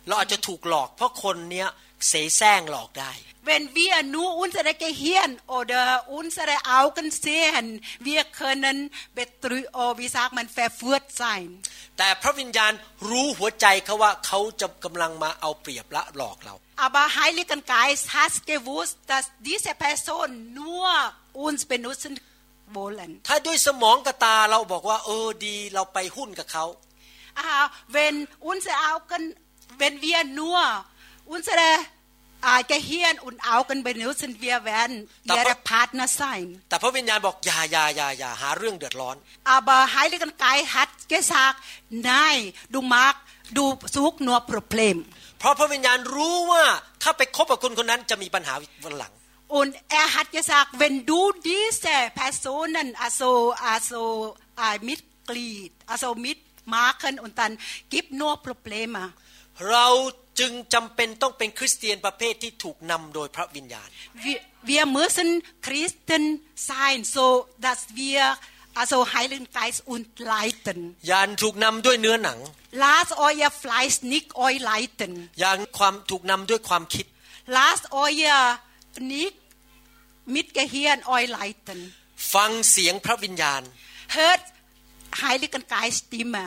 [0.06, 1.68] เราอาจจะถูกหลอกเพราะคนเนี้ย
[2.08, 3.12] เสแสร้งหลอกได้
[3.54, 7.66] Wenn wir nur unsere Gehirn oder unsere Augen sehen,
[8.10, 11.46] wir können betrü oh, wie sagt man verführt sein.
[11.98, 12.72] แต่พระวิญญาณ
[13.08, 16.54] รู้หัวใจเขาว่าเขาจะกำลังมาเอาเปรียบละหลอกเรา
[16.86, 20.28] Aber Heiligen Geist hat gewusst, dass diese Person
[20.60, 20.88] nur
[21.46, 22.12] uns benutzen
[22.78, 23.10] wollen.
[23.28, 26.64] ถ้าด้วยสมองกับตาเราบอกว่าเออดีเราไปหุ้นกับเขา
[27.88, 29.34] wenn unsere Augen,
[29.78, 30.60] wenn wir nur
[31.26, 31.68] unsere
[32.68, 36.46] Gehirn und Augen benutzen, wir werden ihre Partner sein.
[36.68, 39.16] แต่พระวิญญาณบอกอย่าอย่าอย่าอย่าหาเรื่องเดือดร้อน
[39.56, 41.58] aber Heiligen Geist hat gesagt
[42.10, 42.40] nein
[42.74, 43.14] du mag
[43.56, 43.64] du
[43.96, 44.96] such nur Problem
[45.38, 46.64] เพราะพระวิญญาณรู้ว่า
[47.02, 49.12] ถ้าไปคบกับคนคนนั้นจะมีปัญหาวันหลัง
[49.58, 49.70] Und
[50.00, 51.20] er hat gesagt, wenn du
[51.52, 54.02] diese Personen also, also
[54.64, 57.58] äh, Mitglied, also mit machen und dann
[57.90, 59.02] gibt nur Probleme
[59.72, 59.86] เรา
[60.40, 63.88] จึงจำเป็นต้องเป็นคริสเตียนประเภทที่ถูกนำโดยพระวิญญาณ
[64.72, 65.28] Wir müssen
[65.66, 66.24] Christen
[66.70, 67.26] sein so
[67.66, 68.20] dass wir
[68.80, 70.04] also Heiligen Geist und
[70.36, 72.38] leiten อย่าถูกนำด้วยเนื้อหนัง
[72.84, 77.06] Lasst euer Fleisch nicht euch leiten อย่าความถูกนำด้วยความคิด
[77.58, 78.36] Lasst euer
[79.14, 79.36] nicht
[80.36, 81.78] mit Gehirn euch leiten
[82.34, 83.62] ฟังเสียงพระวิญญาณ
[84.18, 84.42] Hört
[85.20, 86.46] หายลิกันกายสติมา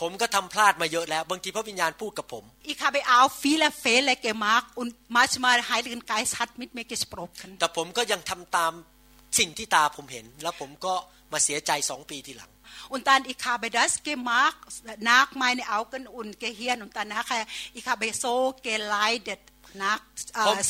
[0.00, 8.72] ผมก็ทำพลาดมาเยอะแล้วบางทีพระวิญญาณพูดกับผมอีคาไปเอาฟีและเฟและเกมาร์กอุนมาชมาหายลิกันกายชัดมิดเมกิสโปรคันแต่ผมก็ยังทำตาม
[9.38, 10.94] สิ่งที่ตาผมเห็น แล้วผมก็
[11.32, 12.50] มาเสียใจสองปีทีหลัง
[12.92, 14.54] อุนตันอีคาไปดัสเกมาร์ก
[15.10, 17.38] นักไม่ในเอากันอุนเกเฮียนอุนตันนะคะ
[17.74, 18.24] อีคาไปโซ
[18.62, 19.34] เกไลเด็
[19.82, 20.00] นัก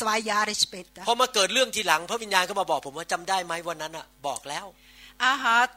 [0.00, 4.66] สวายาริสเปตพอมาเกิดเรื่องทีหลังพระวิญญาณก็มาบอก ผมว่าจำได้ไหมวันนั้นอ่ะบอกแล้ว
[5.20, 5.68] Aha,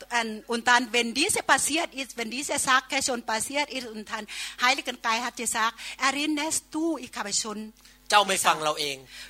[0.48, 4.28] und dann, wenn diese passiert ist, wenn diese Sache schon passiert ist, und dann
[4.62, 7.88] Heiligen Geist hat gesagt, erinnerst du, ich habe schon gesagt,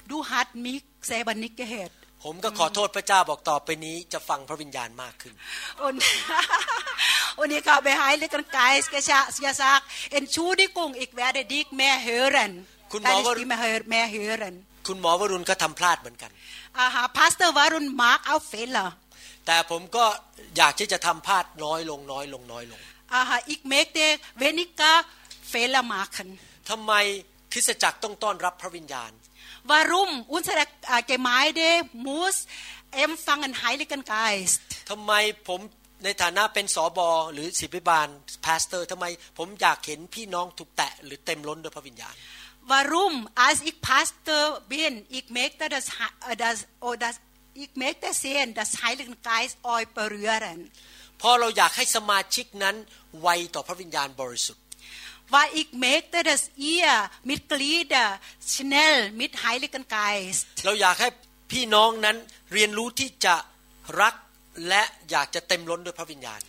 [0.07, 1.91] Du hast mich selber nicht gehört.
[2.27, 5.33] ผมก็ขอโทษพระเจ้าบอกต่อไปนี้จะฟังพระวิญญาณมากขึ้น
[7.39, 8.99] u ันนี้ ich h a ห e h e i l กันไกส i
[9.33, 9.81] s t gesagt,
[10.19, 11.67] Entschuldigung, ด c h werde dich
[12.93, 14.55] คุณหมอวรุณแม่เฮรัน
[14.87, 16.31] คุณหมอวรุณก็ทำพลาดเหมือนกัน
[16.79, 18.89] อา h a Pastor Warun mag auch Fehler.
[19.45, 20.05] แต่ผมก็
[20.57, 22.79] อยากที่จะทำพลาดน้อยลงน้อยลงน้อยลง
[23.13, 23.99] อ่าฮะอ m กเมกเต
[24.39, 24.97] เวนิก r
[25.51, 26.01] Fehler m a
[26.69, 26.93] ทำไม
[27.53, 29.11] คริสตจักรต้องต้อนรับพระวิญญาณ
[29.69, 30.65] วารุมอุน e ร e
[31.05, 31.71] เกไม i n ม e
[32.05, 32.35] muss
[33.03, 33.89] e m p f a ั g e n h e i l i g
[33.91, 34.03] ก n g
[34.37, 34.45] e
[34.91, 35.13] ทำไม
[35.47, 35.59] ผม
[36.03, 38.07] ในฐานะเป็นสอบอหรือศิบิบาล
[38.45, 39.05] พาสเตอร์ทำไม
[39.37, 42.15] ผมอยากเห็นพี่น้องถูกแตะหรือเต็มล้นด้วยพระวิญญาณ
[42.71, 45.87] วารุมอาสอีกพาสเตอร์ n i นอีกเมกเตอร์ดัส
[46.81, 47.15] โอดัส
[47.53, 50.59] Ich möchte sehen, dass Heiligen Geist euch berühren.
[51.25, 52.75] พอเราอยากให้สมาชิกนั้น
[53.21, 54.63] ไวต่อพระวิญญาณบริสุทธิ์
[55.33, 56.43] Weil ich möchte, dass
[56.73, 56.89] ihr
[57.33, 58.05] Mitglieder
[58.55, 60.45] schnell mit Heiligen Geist.
[60.65, 61.09] เราอยากให้
[61.51, 62.17] พี่น้องนั้น
[62.53, 63.35] เรียนรู้ที่จะ
[64.01, 64.15] รัก
[64.67, 66.41] และอยากจะเต็มล้นด้วยพระวิญญาณ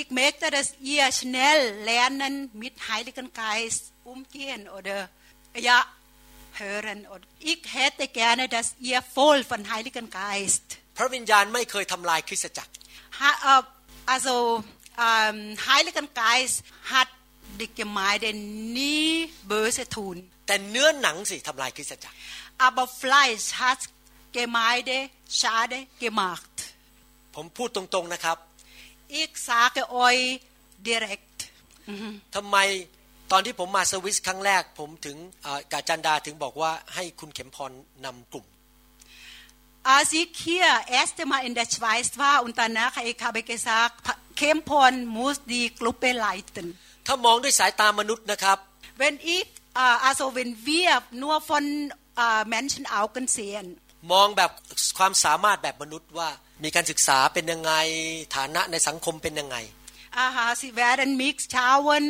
[0.00, 1.60] Ich möchte, dass ihr schnell
[1.92, 2.34] lernen
[2.64, 4.98] mit Heiligen Geist umgehen oder
[5.68, 5.78] ja
[6.58, 10.64] hören und ich hätte gerne, dass ihr voll von Heiligen Geist
[10.96, 12.72] พระวิญญาณไม่เคยทำลายคริสตจักร
[14.14, 14.32] also
[15.06, 15.36] um,
[15.74, 16.56] Heiligen Geist
[16.94, 17.08] hat
[17.60, 18.28] die Gemeinde
[18.78, 19.12] nie
[19.52, 22.16] böse tun แต่เนื้อหนังสิทำลายคริสตจักร
[22.66, 23.80] aber Fleisch hat
[24.38, 24.96] Gemeinde
[25.38, 26.54] schade gemacht
[27.36, 28.38] ผมพูดตรงๆนะครับ
[29.20, 30.24] ich sage euch
[30.88, 31.38] direkt
[32.34, 32.58] ทำไม
[33.32, 35.16] ตอนที่ผมมาสวิสครั้งแรกผมถึง
[35.72, 37.72] กาจันดาถึงบอกว่าให้คุณเข็มพร
[38.04, 38.46] นำกลุ่ม
[39.96, 40.68] Als ich hier
[41.00, 43.94] erste Mal in der Schweiz war und danach ich habe gesagt,
[44.42, 46.66] Kempon muss die Gruppe leiten.
[47.06, 48.58] ถ้ามองด้วยสายตามนุษย์นะครับ
[49.02, 49.46] Wenn ich
[50.08, 50.90] also wenn wir
[51.24, 51.64] nur von
[52.56, 53.66] Menschen Augen sehen.
[54.12, 54.50] มองแบบ
[54.98, 56.28] ความสามารถแบบมนุษย์ว่า
[56.64, 57.72] มีการศึกษาเป็นยังไง
[58.36, 59.56] ฐานะในสังคมเป็นยังไง
[60.24, 62.04] Aha, sie werden mich schauen,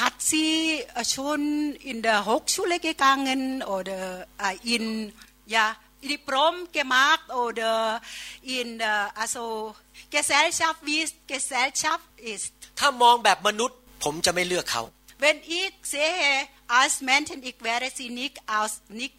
[0.00, 0.44] หัดซี
[1.14, 1.42] ชน
[1.86, 4.02] อินเดหกชุเลกกางเงินโอเดอ
[4.68, 4.84] อิน
[5.54, 5.66] ยา
[6.02, 7.74] อินพรอมเกมาร์กโอเดอ
[8.48, 8.82] อินเด
[9.18, 9.34] อโซ
[10.10, 12.42] เกเซลชัฟวิสเกเซลชัฟอิส
[12.78, 14.82] ถ้ามองแบบมนุษย์ผมจะไม่เลือกเขา
[15.20, 15.60] เวนอี
[15.92, 16.04] say
[16.80, 19.12] as mentioned, I wear a c ซีนิกอัสนิก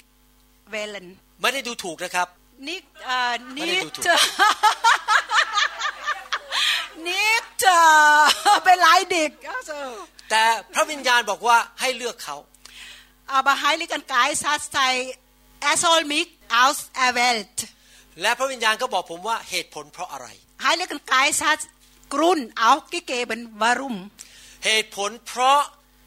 [0.69, 1.07] เว l e n
[1.39, 2.27] ไม่ได้ดูถูกนะครับ
[2.67, 2.85] นิก k
[3.17, 3.97] uh, นิก k
[7.07, 7.61] Nick
[8.63, 9.31] เป็นหลายเด็ก
[10.29, 12.37] แต่พระวิญญาณบอกว่าให้เลือกเขา
[13.37, 14.93] aber Heiligen Geist hat sei
[15.69, 16.29] er soll mich
[16.61, 17.57] auserwählt
[18.21, 20.27] และพระวิญญาณก็บอกผมว่าเหตุผลเพราะอะไร
[20.65, 21.59] Heiligen Geist hat
[22.13, 23.95] Grund auch gegeben warum
[24.65, 25.59] เหตุผลเพราะ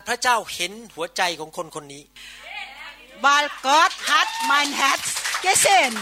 [0.06, 2.02] พระเจ้าเห็นหัวใจของคนคนนี้
[3.24, 5.04] weil Gott hat mein Herz
[5.46, 5.94] gesehen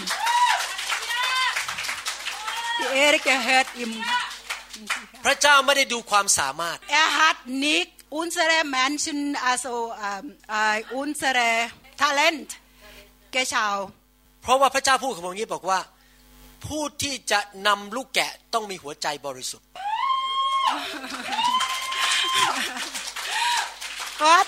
[2.78, 3.92] die Ehre gehört ihm
[5.24, 9.72] พระเจ้าไม่ได้ดูความสามารถ er hat nicht unsere Menschen, also
[10.06, 10.12] ä h
[10.60, 11.48] äh, unsere
[12.02, 12.48] Talent
[13.36, 13.84] geschaut.
[14.42, 15.80] เพราะว่าพระเจ้าพูดกับผมนี้บอกว่า
[16.66, 19.68] ผู้ที่จะนำลูกแกะต้องมีหัวใจบริสุทธิ์
[24.20, 24.46] g o d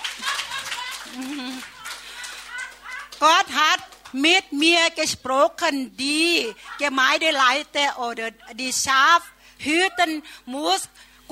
[3.23, 3.81] g o d hat
[4.27, 6.35] mit mir gesprochen die
[6.83, 8.29] Gemeinde Leiter oder
[8.63, 10.13] die Schafhüten
[10.55, 10.83] muss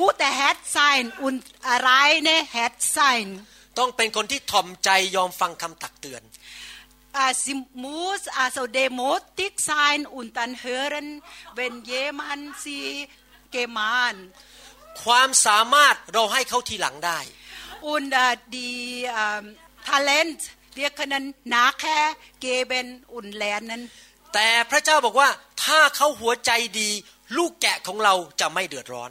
[0.05, 1.42] gute Herz sein und
[1.90, 3.26] reine Herz sein
[3.78, 6.22] ต้องเป็นคนที่ถ่อมใจยอมฟังคำตักเตือน
[7.44, 11.07] Sie muss also d e m o t i g sein und dann hören
[11.59, 12.84] wenn jemand sie
[13.57, 14.20] gemahnt
[15.05, 17.20] ความสามารถเราให้เขาทีหลังได้
[17.92, 18.09] und
[18.59, 18.86] die
[19.90, 20.40] Talent
[20.78, 21.24] wir können
[21.61, 22.05] nachher
[22.46, 22.86] geben
[23.16, 23.80] und lernen
[24.34, 25.28] แต่พระเจ้าบอกว่า
[25.64, 26.90] ถ้าเขาหัวใจดี
[27.36, 29.07] ลูกแกะของเราจะไม่เดือดร้อ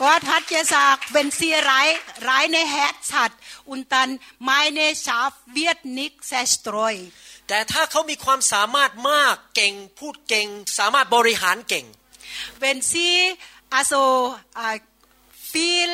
[0.00, 1.88] ก็ทัดเจสากเป็นเซียร้าย
[2.28, 3.32] ร้ายในแฮตชัด
[3.68, 4.08] อุนตัน
[4.44, 6.96] ไมในชาฟเวียดนิกแซสตรอย
[7.48, 10.48] แต่ถ้าเขามีความสามารถมากเก่งพูดเก่ง
[10.78, 11.86] สามารถบริหารเก่ง
[12.58, 13.10] เวนซี
[13.72, 13.92] อาโซ
[14.58, 14.70] อา
[15.50, 15.92] ฟิล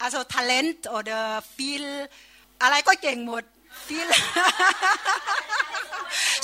[0.00, 1.24] อาโซทาเลนต์หรือ
[1.56, 1.84] ฟิล
[2.62, 3.42] อะไรก็เก่งหมด
[3.90, 4.08] viel.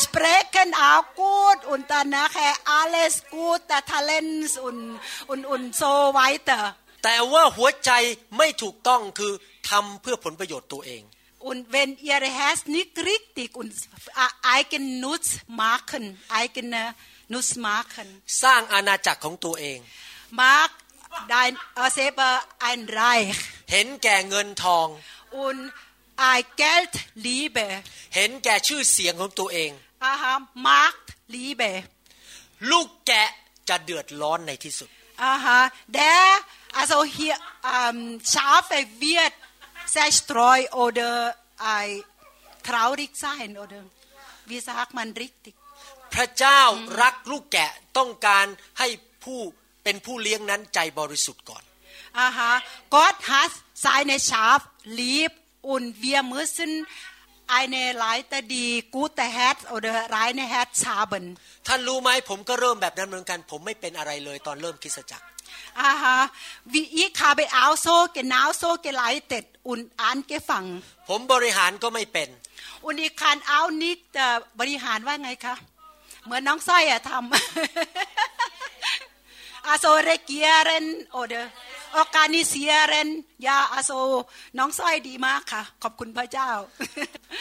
[0.07, 4.81] Sprechen auch gut und dann nachher alles gut, der Talent und,
[5.33, 5.93] und, und so
[6.23, 6.63] weiter.
[7.07, 7.91] แต่ว่าหัวใจ
[8.39, 9.33] ไม่ถูกต้องคือ
[9.71, 11.03] ทำเพื่อผลประโยชน์ตัวเอง
[11.49, 13.71] Und wenn ihr Herz nicht richtig und
[14.59, 15.27] eigenen Nutz
[15.65, 16.05] machen,
[16.43, 16.83] eigene
[17.35, 18.07] Nutz machen,
[18.45, 19.79] สร้างอาณาจักรของตัวเอง
[20.45, 20.69] mag
[21.35, 21.53] dein
[21.99, 22.33] selber
[22.69, 23.37] ein Reich
[23.73, 24.87] เห็นแก่เงินทอง
[25.45, 25.61] und
[26.27, 26.91] I Geld
[27.27, 27.67] liebe
[28.15, 29.71] เห็นแก่ชื่อเสียงของตัวเอง
[30.11, 31.07] I have Markt
[31.37, 31.73] liebe
[32.71, 33.31] ลูกแกะ
[33.69, 34.91] จะเดือดร้อนในที่สุด
[35.33, 35.61] Aha
[35.97, 36.27] der
[36.79, 37.37] also h e r
[37.77, 37.99] um,
[38.33, 39.35] Schafe wird
[39.95, 41.13] zerstreu oder
[41.87, 41.89] I
[42.69, 43.81] traurig sein oder
[44.49, 45.55] wie sagt man richtig
[46.15, 46.61] พระเจ้า
[47.03, 48.47] รักลูกแกะต้องการ
[48.79, 48.89] ให้
[49.25, 49.41] ผู้
[49.85, 52.53] เป็นผู้เลี้ยงนั้นใจบริสุทธิ์ก่อนา h ะ
[52.95, 53.51] g o d h a s
[53.85, 54.65] seine Schafe
[55.01, 55.33] lieb
[55.73, 56.87] Und wir müssen
[57.47, 61.25] eine Leiter, die gute Herz oder reine Herz haben.
[61.67, 65.27] ท่านรู้ไหมผมก็เริ่มแบบนั้นเหมือนกันผมไม่เป็นอะไรเลยตอนเริ่มคิสจักร
[65.91, 66.17] Aha,
[66.73, 70.77] wie ich habe auch so genau so geleitet und angefangen.
[71.09, 72.29] ผมบริหารก็ไม่เป็น
[72.87, 74.01] Und ich kann auch nicht
[74.61, 75.55] บริหารว่าไงคะ
[76.25, 78.34] เหมือนน้องสร้อยอะทำ
[79.71, 80.85] also regieren
[81.21, 81.43] oder
[82.03, 83.09] organisieren
[83.47, 83.93] ยาอาโซ
[84.59, 86.51] น้องสร้อยดีมากค่ะ ขอบคุณพระเจ้า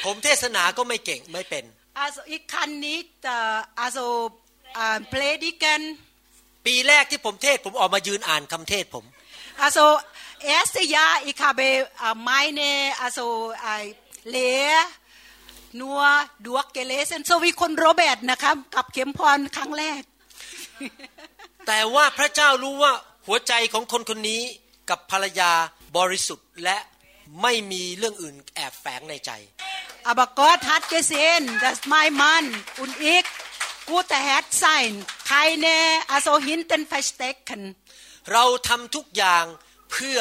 [0.06, 1.64] ผมเทศนาก็ไม่เก่งไม่เป็น
[2.00, 3.00] อาโซอีกคันนี้
[3.80, 3.98] อาโซ
[5.10, 5.82] เพลดิกัน
[6.66, 9.06] ปีแรกที่ผมเทศผมออกมายืนอ่านคำเทศผม
[9.62, 9.80] อาโซ
[10.42, 11.62] เอสยาอีคาเบ
[12.24, 12.62] ไมเน
[13.00, 13.20] อาโซ
[13.60, 13.68] ไอ
[14.30, 14.38] เล
[15.80, 16.02] นัว
[16.46, 20.02] ดวกเกเลเซนโซวีคนโรเบตนะครับกับเข็มพรครั้งแรก
[21.68, 22.92] แต่ว่าพระเจ้ารู้ว่า
[23.26, 24.42] หัวใจของคนคนนี้
[24.90, 25.52] กับภรรยา
[25.98, 26.78] บริสุทธิ์และ
[27.42, 29.32] ไม่มีเรื่องอื่นแอบแฝงในใจ
[30.08, 32.46] อับกอทัดเกสินดัสไมมัน
[32.80, 33.26] อุนอิก
[33.90, 35.68] กูแต่แฮตไซน์ใครเน
[36.10, 37.62] อโซฮินเตนฟชเตคัน
[38.32, 39.46] เราทำทุกอย่าง
[39.92, 40.20] เพื่อ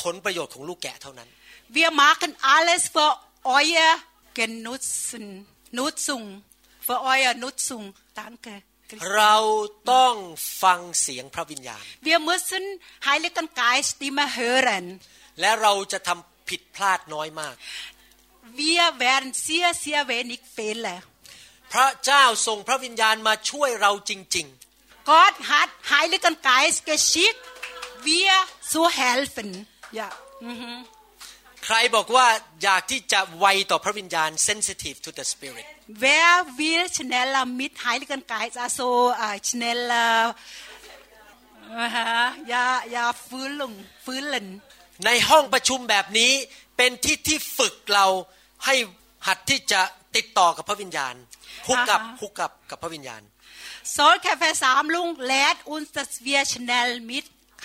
[0.00, 1.28] ผลประโยชน์ของลูกแกะเท่านั้น
[1.72, 3.18] เวียมาคันอาเลสเฟอร์
[3.48, 3.66] ออย
[4.34, 4.74] เกนนุ
[5.08, 5.10] ส
[5.76, 6.24] นุสุง
[6.84, 7.82] เฟอร์ออยนุสุง
[8.18, 8.48] ตังเก
[9.16, 9.36] เรา
[9.92, 10.14] ต้อง
[10.62, 12.64] ฟังเสียงพระวิญญาณ Wir müssen
[13.10, 14.84] Heiligen Geist immer hören
[15.40, 17.54] และเราจะทำผิดพลาดน้อยมาก
[18.64, 20.98] Wir werden sehr sehr wenig Fehler
[21.72, 27.42] พระเจ้าส่งพระวิญญาณมาช่วยเราจริงๆ Gott hat Heiligen Geist geschickt
[28.08, 28.32] wir
[28.72, 29.50] zu helfen
[29.98, 30.08] Ja
[31.64, 32.26] ใครบอกว่า
[32.62, 35.66] อยากที่จะไวต่อพระวิญญาณ sensitive to the spirit
[36.02, 38.86] wer w i l l schneller mit Heiligen Geist, also
[39.26, 40.10] äh, schneller
[41.82, 42.66] äh, ja,
[42.96, 43.72] ja, f ü l l e n
[44.04, 44.46] f ü l l e n
[45.06, 46.32] ในห้องประชุมแบบนี้
[46.76, 48.06] เป็นที่ที่ฝึกเรา
[48.66, 48.74] ให้
[49.26, 49.80] หัดที่จะ
[50.16, 51.14] ติดต่อกับพระวิญญาณ
[51.68, 53.22] ฮุกกับฮุกกับกับพระวิญญาณ
[53.96, 55.08] s o l c a f v e r s a m l u n
[55.08, 57.24] g lehrt uns, dass wir schnell mit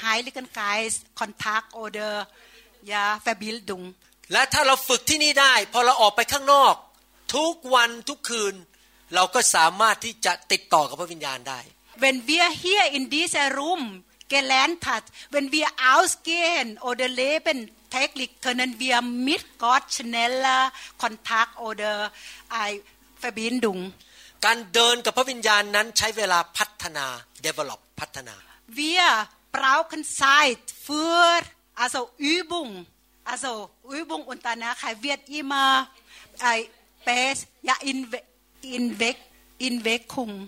[0.10, 2.10] Heiligen Geist Kontakt oder
[2.92, 3.84] ja Verbindung.
[4.28, 6.84] u และถ n าเราฝึกที่นี่ได e n wenn wir rausgehen,
[7.36, 8.56] ทุกวันทุกคืน
[9.16, 11.60] เราก็สามารถที่จะติดต่อกับพระวิญญาณได้
[12.04, 13.84] When we are here in this room
[14.32, 15.72] g e l e n t hat w h e n we a r e
[15.96, 17.58] ausgehen oder leben
[17.96, 18.98] täglich können wir
[19.30, 20.62] mit Gott schneller
[21.04, 21.94] Kontakt oder
[22.58, 22.76] eine
[23.24, 23.82] Verbindung
[24.46, 27.06] การเดินกับพระวิญญาณนั้นใช้เวลาพัฒนา
[27.46, 28.36] develop พัฒนา
[28.82, 29.06] wir
[29.56, 31.26] brauchen Zeit für
[31.84, 32.02] also
[32.36, 32.70] Übung
[33.32, 33.52] also
[34.00, 35.70] Übung und danach wird immer
[37.06, 38.06] space ja in
[38.62, 39.16] in weg
[39.58, 40.48] in Wirkung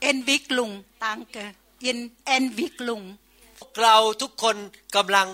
[0.00, 0.72] Entwicklung
[1.04, 1.44] danke
[1.90, 1.98] in
[2.36, 3.04] Entwicklung
[3.82, 4.56] เราทุกคน
[4.96, 5.28] กำลัง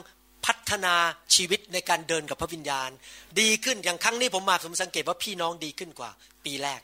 [0.46, 0.94] พัฒนา
[1.34, 2.90] ชีวิตในการเดินกับพระวิญญาณ
[3.40, 6.10] ดีขึ้นอย่างครั้งนี้ผมมาผมสังเกตว่าพี่น้องดีขึ้นกว่า
[6.44, 6.80] ปีแรก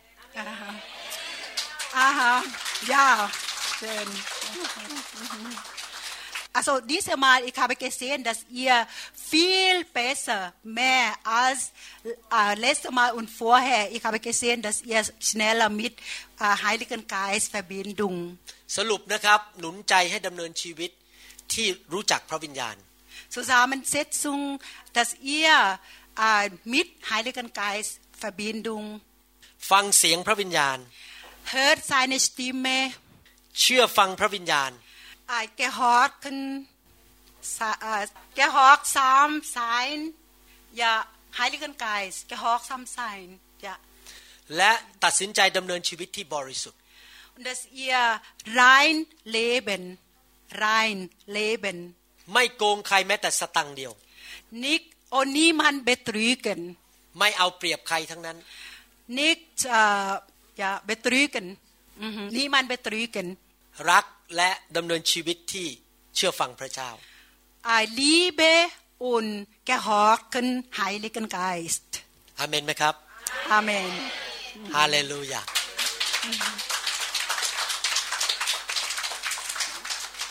[1.97, 2.35] อ่าฮะ
[2.93, 3.07] ยา
[3.79, 4.09] เชิญ
[6.53, 11.71] Also dieses Mal, ich habe gesehen, dass ihr viel besser, mehr als
[12.05, 13.91] äh, letztes Mal und vorher.
[13.93, 15.97] Ich habe gesehen, dass ihr schneller mit
[16.41, 18.37] äh, Heiligen Geist Verbindung.
[23.29, 24.61] Zusammensetzung,
[24.93, 25.79] dass ihr
[26.21, 29.01] äh, mit Heiligen Geist Verbindung
[29.73, 30.79] ฟังเสียงพระวิญญาณ
[31.55, 32.79] hört seine Stimme
[33.61, 34.71] เชื่อฟังพระวิญญาณ
[35.33, 36.39] ไอ้จจะฮอก้น
[38.39, 39.87] จะฮอกซ้ำสาย
[40.77, 40.93] อย่า
[41.37, 43.19] หายลิกันกายจะฮอกซ้ำสาย
[43.63, 43.75] อย่า
[44.57, 44.71] และ
[45.05, 46.79] ตัดสินใจดำเนินชีวิตที่บริสุทธิ์
[47.49, 48.03] Das ihr
[48.61, 48.97] rein
[49.37, 49.83] leben
[50.63, 50.99] rein
[51.37, 51.79] leben
[52.33, 53.93] ไม่โกงใครแม้แต่สตังเดียว
[54.65, 54.83] Nick
[55.19, 56.61] o n i m a n betrügen
[57.19, 58.37] ไม่เอาเปรียบใครทั้งนั้น
[59.19, 59.83] Nick จะ
[60.59, 61.47] อย่ betrügen
[62.37, 63.27] นี่มันไปตรีกัน
[63.91, 64.05] รัก
[64.37, 65.67] และดำเนินชีวิตที่
[66.17, 66.91] เชื่อฟังพระเจ้า
[67.81, 68.55] I liebe
[69.13, 69.31] und
[69.69, 71.89] gehorchen Heiligen Geist
[72.39, 72.95] อเมนไหมครับ
[73.53, 73.93] อเมน
[74.75, 75.43] ฮาเลลูยา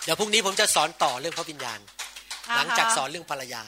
[0.03, 1.79] เดี๋ยวพรุ่งนี้ผมจะสอนต่อเรื่องพระวิญญาณ
[2.55, 3.63] หลังจากสอนเรื่องภรรยา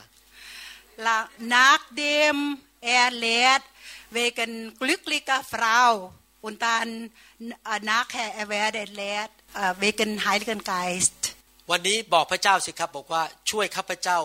[1.53, 2.37] n a ั h d e ม
[2.83, 2.89] แอ
[3.23, 3.63] l e อ r t
[4.15, 4.51] wegen
[4.81, 5.37] g l ü c k l i c h e
[6.41, 11.15] und dann äh, nachher er werde lehrt äh, wegen Heiligen Geist.
[11.71, 14.19] วันนี้บอกพระเจ้าสิครับบอกว่าช่วยข้าพเจ้า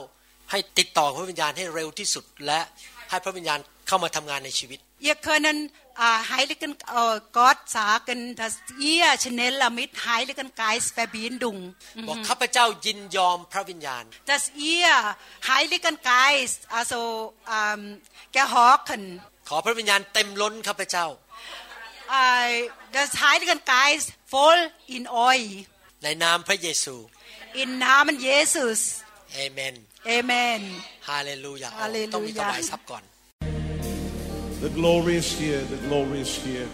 [0.50, 2.60] ให้ติดต่อพระวิญญาณให้เร็วที่สุด และ
[3.08, 5.58] ให้พระวิญญาณเข้ามาทำงานในชีวิตเยเคนัน
[6.00, 8.86] อไฮลิกันเอ่อกอดสากันทัสเย
[9.24, 11.56] ชเนลลามิดไฮลิกันไกส์แฟบีนดุง
[12.08, 14.86] บอกข้าพเจ้ายินยอมพระวิญญาณทัสเอีย
[15.46, 16.10] ไฮลิกันไก
[16.50, 16.92] ส์อาโซ
[17.50, 17.80] อ่า
[18.32, 19.02] แกฮอคัน
[19.48, 21.06] ขอพระวิญญาณเต็มล้นข้าพเจ้า
[22.06, 25.66] uh, äh, des Heiligen Geist voll in euch.
[26.04, 26.96] ในนามพระเยซู
[27.62, 28.78] In Namen Jesus.
[29.46, 29.74] Amen.
[30.18, 30.60] Amen.
[31.10, 31.68] Halleluja.
[31.74, 32.46] Oh, Halleluja.
[34.66, 35.62] The glory is here.
[35.74, 36.70] The glory is here.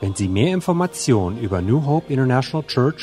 [0.00, 3.02] Wenn Sie mehr Informationen über New Hope International Church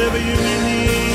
[0.00, 0.64] whatever you
[1.04, 1.09] need.